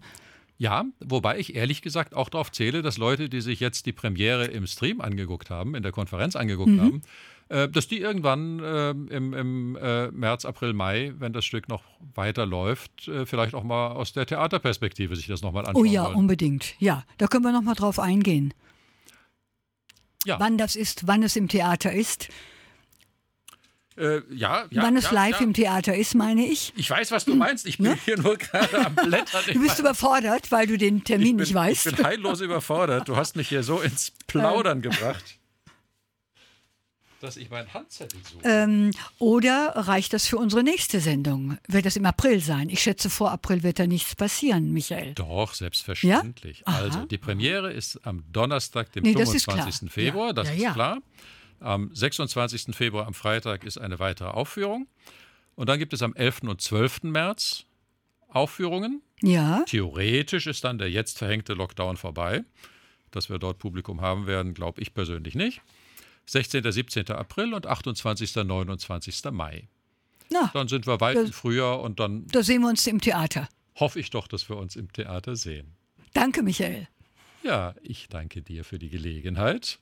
Ja, 0.58 0.84
wobei 1.00 1.38
ich 1.38 1.54
ehrlich 1.54 1.80
gesagt 1.80 2.14
auch 2.14 2.28
darauf 2.28 2.52
zähle, 2.52 2.82
dass 2.82 2.98
Leute, 2.98 3.30
die 3.30 3.40
sich 3.40 3.60
jetzt 3.60 3.86
die 3.86 3.92
Premiere 3.92 4.44
im 4.44 4.66
Stream 4.66 5.00
angeguckt 5.00 5.48
haben, 5.48 5.74
in 5.74 5.82
der 5.82 5.90
Konferenz 5.90 6.36
angeguckt 6.36 6.68
mhm. 6.70 6.80
haben, 6.80 7.02
äh, 7.50 7.68
dass 7.68 7.88
die 7.88 7.98
irgendwann 7.98 8.60
äh, 8.60 8.90
im, 8.90 9.34
im 9.34 9.76
äh, 9.76 10.08
März, 10.12 10.44
April, 10.44 10.72
Mai, 10.72 11.12
wenn 11.18 11.32
das 11.32 11.44
Stück 11.44 11.68
noch 11.68 11.82
weiterläuft, 12.14 13.08
äh, 13.08 13.26
vielleicht 13.26 13.54
auch 13.54 13.64
mal 13.64 13.88
aus 13.88 14.12
der 14.12 14.24
Theaterperspektive 14.24 15.16
sich 15.16 15.26
das 15.26 15.42
nochmal 15.42 15.66
anschauen 15.66 15.82
Oh 15.82 15.84
ja, 15.84 16.04
wollen. 16.04 16.14
unbedingt. 16.14 16.74
Ja, 16.78 17.04
da 17.18 17.26
können 17.26 17.42
wir 17.42 17.50
nochmal 17.50 17.74
drauf 17.74 17.98
eingehen. 17.98 18.54
Ja. 20.24 20.38
Wann 20.38 20.58
das 20.58 20.76
ist, 20.76 21.08
wann 21.08 21.24
es 21.24 21.34
im 21.34 21.48
Theater 21.48 21.92
ist. 21.92 22.28
Äh, 23.96 24.20
ja, 24.32 24.66
ja, 24.70 24.82
Wann 24.82 24.96
es 24.96 25.06
ja, 25.06 25.12
live 25.12 25.40
ja. 25.40 25.46
im 25.46 25.52
Theater 25.52 25.96
ist, 25.96 26.14
meine 26.14 26.46
ich. 26.46 26.72
Ich 26.76 26.88
weiß, 26.88 27.10
was 27.10 27.24
du 27.24 27.34
meinst. 27.34 27.66
Ich 27.66 27.78
bin 27.78 27.88
ne? 27.88 27.98
hier 28.04 28.16
nur 28.16 28.36
gerade 28.36 28.86
am 28.86 28.94
Blättern. 29.08 29.42
du 29.52 29.60
bist 29.60 29.78
überfordert, 29.80 30.52
weil 30.52 30.68
du 30.68 30.78
den 30.78 31.02
Termin 31.02 31.36
bin, 31.36 31.44
nicht 31.44 31.54
weißt. 31.54 31.86
Ich 31.86 31.96
bin 31.96 32.06
heillos 32.06 32.40
überfordert. 32.40 33.08
Du 33.08 33.16
hast 33.16 33.34
mich 33.34 33.48
hier 33.48 33.64
so 33.64 33.80
ins 33.80 34.12
Plaudern 34.28 34.82
gebracht 34.82 35.39
dass 37.20 37.36
ich 37.36 37.50
meinen 37.50 37.72
Handzettel 37.72 38.18
suche. 38.24 38.42
Ähm, 38.44 38.90
oder 39.18 39.72
reicht 39.76 40.12
das 40.12 40.26
für 40.26 40.38
unsere 40.38 40.62
nächste 40.62 41.00
Sendung? 41.00 41.58
Wird 41.68 41.86
das 41.86 41.96
im 41.96 42.06
April 42.06 42.40
sein? 42.40 42.68
Ich 42.70 42.80
schätze, 42.80 43.10
vor 43.10 43.30
April 43.30 43.62
wird 43.62 43.78
da 43.78 43.86
nichts 43.86 44.14
passieren, 44.16 44.72
Michael. 44.72 45.14
Doch, 45.14 45.54
selbstverständlich. 45.54 46.64
Ja? 46.66 46.74
Also, 46.74 47.04
die 47.04 47.18
Premiere 47.18 47.72
ist 47.72 48.04
am 48.06 48.24
Donnerstag, 48.32 48.92
dem 48.92 49.04
nee, 49.04 49.12
25. 49.12 49.90
Februar, 49.90 50.28
ja. 50.28 50.32
das 50.32 50.48
ja, 50.56 50.68
ist 50.68 50.74
klar. 50.74 50.98
Am 51.60 51.94
26. 51.94 52.74
Februar, 52.74 53.06
am 53.06 53.14
Freitag, 53.14 53.64
ist 53.64 53.76
eine 53.76 53.98
weitere 53.98 54.28
Aufführung. 54.28 54.86
Und 55.54 55.68
dann 55.68 55.78
gibt 55.78 55.92
es 55.92 56.02
am 56.02 56.14
11. 56.14 56.44
und 56.44 56.60
12. 56.60 57.02
März 57.04 57.66
Aufführungen. 58.28 59.02
Ja. 59.20 59.64
Theoretisch 59.66 60.46
ist 60.46 60.64
dann 60.64 60.78
der 60.78 60.90
jetzt 60.90 61.18
verhängte 61.18 61.52
Lockdown 61.52 61.96
vorbei. 61.96 62.44
Dass 63.10 63.28
wir 63.28 63.38
dort 63.38 63.58
Publikum 63.58 64.00
haben 64.00 64.26
werden, 64.26 64.54
glaube 64.54 64.80
ich 64.80 64.94
persönlich 64.94 65.34
nicht. 65.34 65.60
16., 66.30 66.70
17. 66.70 67.10
April 67.10 67.54
und 67.54 67.66
28., 67.66 68.36
29. 68.36 69.24
Mai. 69.32 69.68
Na, 70.30 70.50
dann 70.54 70.68
sind 70.68 70.86
wir 70.86 71.00
weit 71.00 71.16
im 71.16 71.32
Frühjahr 71.32 71.80
und 71.80 71.98
dann. 71.98 72.28
Da 72.28 72.44
sehen 72.44 72.62
wir 72.62 72.68
uns 72.68 72.86
im 72.86 73.00
Theater. 73.00 73.48
Hoffe 73.74 73.98
ich 73.98 74.10
doch, 74.10 74.28
dass 74.28 74.48
wir 74.48 74.56
uns 74.56 74.76
im 74.76 74.92
Theater 74.92 75.34
sehen. 75.34 75.74
Danke, 76.12 76.42
Michael. 76.42 76.86
Ja, 77.42 77.74
ich 77.82 78.08
danke 78.08 78.42
dir 78.42 78.64
für 78.64 78.78
die 78.78 78.90
Gelegenheit. 78.90 79.80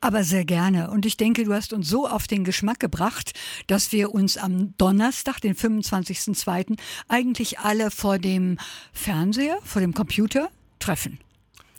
Aber 0.00 0.22
sehr 0.22 0.44
gerne. 0.44 0.90
Und 0.90 1.04
ich 1.04 1.16
denke, 1.16 1.42
du 1.42 1.52
hast 1.52 1.72
uns 1.72 1.88
so 1.88 2.06
auf 2.06 2.28
den 2.28 2.44
Geschmack 2.44 2.78
gebracht, 2.78 3.32
dass 3.66 3.90
wir 3.90 4.14
uns 4.14 4.36
am 4.36 4.76
Donnerstag, 4.76 5.40
den 5.40 5.56
25.02., 5.56 6.78
eigentlich 7.08 7.58
alle 7.58 7.90
vor 7.90 8.20
dem 8.20 8.58
Fernseher, 8.92 9.58
vor 9.64 9.80
dem 9.80 9.94
Computer 9.94 10.50
treffen. 10.78 11.18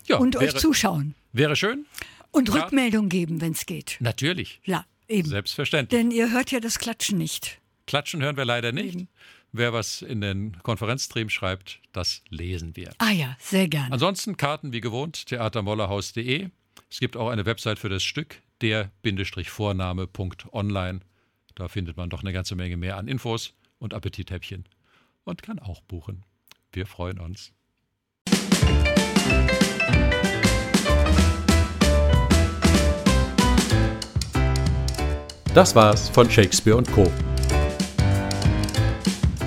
Ja, 0.08 0.18
und 0.18 0.34
wäre, 0.36 0.44
euch 0.44 0.56
zuschauen. 0.56 1.16
Wäre 1.32 1.56
schön. 1.56 1.86
Und 2.32 2.50
ja. 2.50 2.56
Rückmeldung 2.56 3.10
geben, 3.10 3.42
wenn 3.42 3.54
es 3.54 3.66
geht. 3.66 3.98
Natürlich. 4.00 4.62
Ja, 4.64 4.86
eben. 5.08 5.28
Selbstverständlich. 5.28 6.00
Denn 6.00 6.12
ihr 6.12 6.32
hört 6.32 6.52
ja 6.52 6.60
das 6.60 6.78
Klatschen 6.80 7.18
nicht. 7.18 7.60
Klatschen 7.88 8.22
hören 8.22 8.38
wir 8.38 8.46
leider 8.46 8.72
nicht. 8.72 8.94
Eben. 8.96 9.08
Wer 9.52 9.74
was 9.74 10.04
in 10.04 10.22
den 10.22 10.62
Konferenzstream 10.62 11.28
schreibt, 11.30 11.80
das 11.92 12.22
lesen 12.30 12.76
wir. 12.76 12.92
Ah 13.00 13.10
ja, 13.10 13.36
sehr 13.40 13.68
gerne. 13.68 13.92
Ansonsten 13.92 14.38
Karten 14.38 14.74
wie 14.74 14.82
gewohnt, 14.82 15.26
theatermollerhaus.de. 15.26 16.50
Es 16.90 17.00
gibt 17.00 17.18
auch 17.18 17.30
eine 17.30 17.48
Website 17.48 17.80
für 17.80 17.90
das 17.90 18.04
Stück, 18.04 18.44
der-vorname.online. 18.62 21.00
Da 21.56 21.68
findet 21.68 21.98
man 21.98 22.12
doch 22.12 22.22
eine 22.22 22.32
ganze 22.32 22.56
Menge 22.56 22.78
mehr 22.78 22.98
an 22.98 23.08
Infos 23.08 23.56
und 23.80 23.96
Appetithäppchen 23.96 24.66
und 25.24 25.42
kann 25.42 25.58
auch 25.60 25.82
buchen. 25.82 26.24
Wir 26.72 26.86
freuen 26.86 27.20
uns. 27.20 27.52
Das 35.54 35.74
war's 35.74 36.10
von 36.10 36.30
Shakespeare 36.30 36.78
Co. 36.94 37.12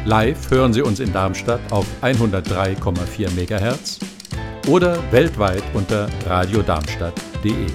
Live 0.04 0.50
hören 0.50 0.72
Sie 0.72 0.82
uns 0.82 0.98
in 0.98 1.12
Darmstadt 1.12 1.60
auf 1.70 1.86
103,4 2.02 3.30
MHz 3.30 4.00
oder 4.66 4.98
weltweit 5.12 5.62
unter 5.74 6.08
radiodarmstadt.de. 6.26 7.66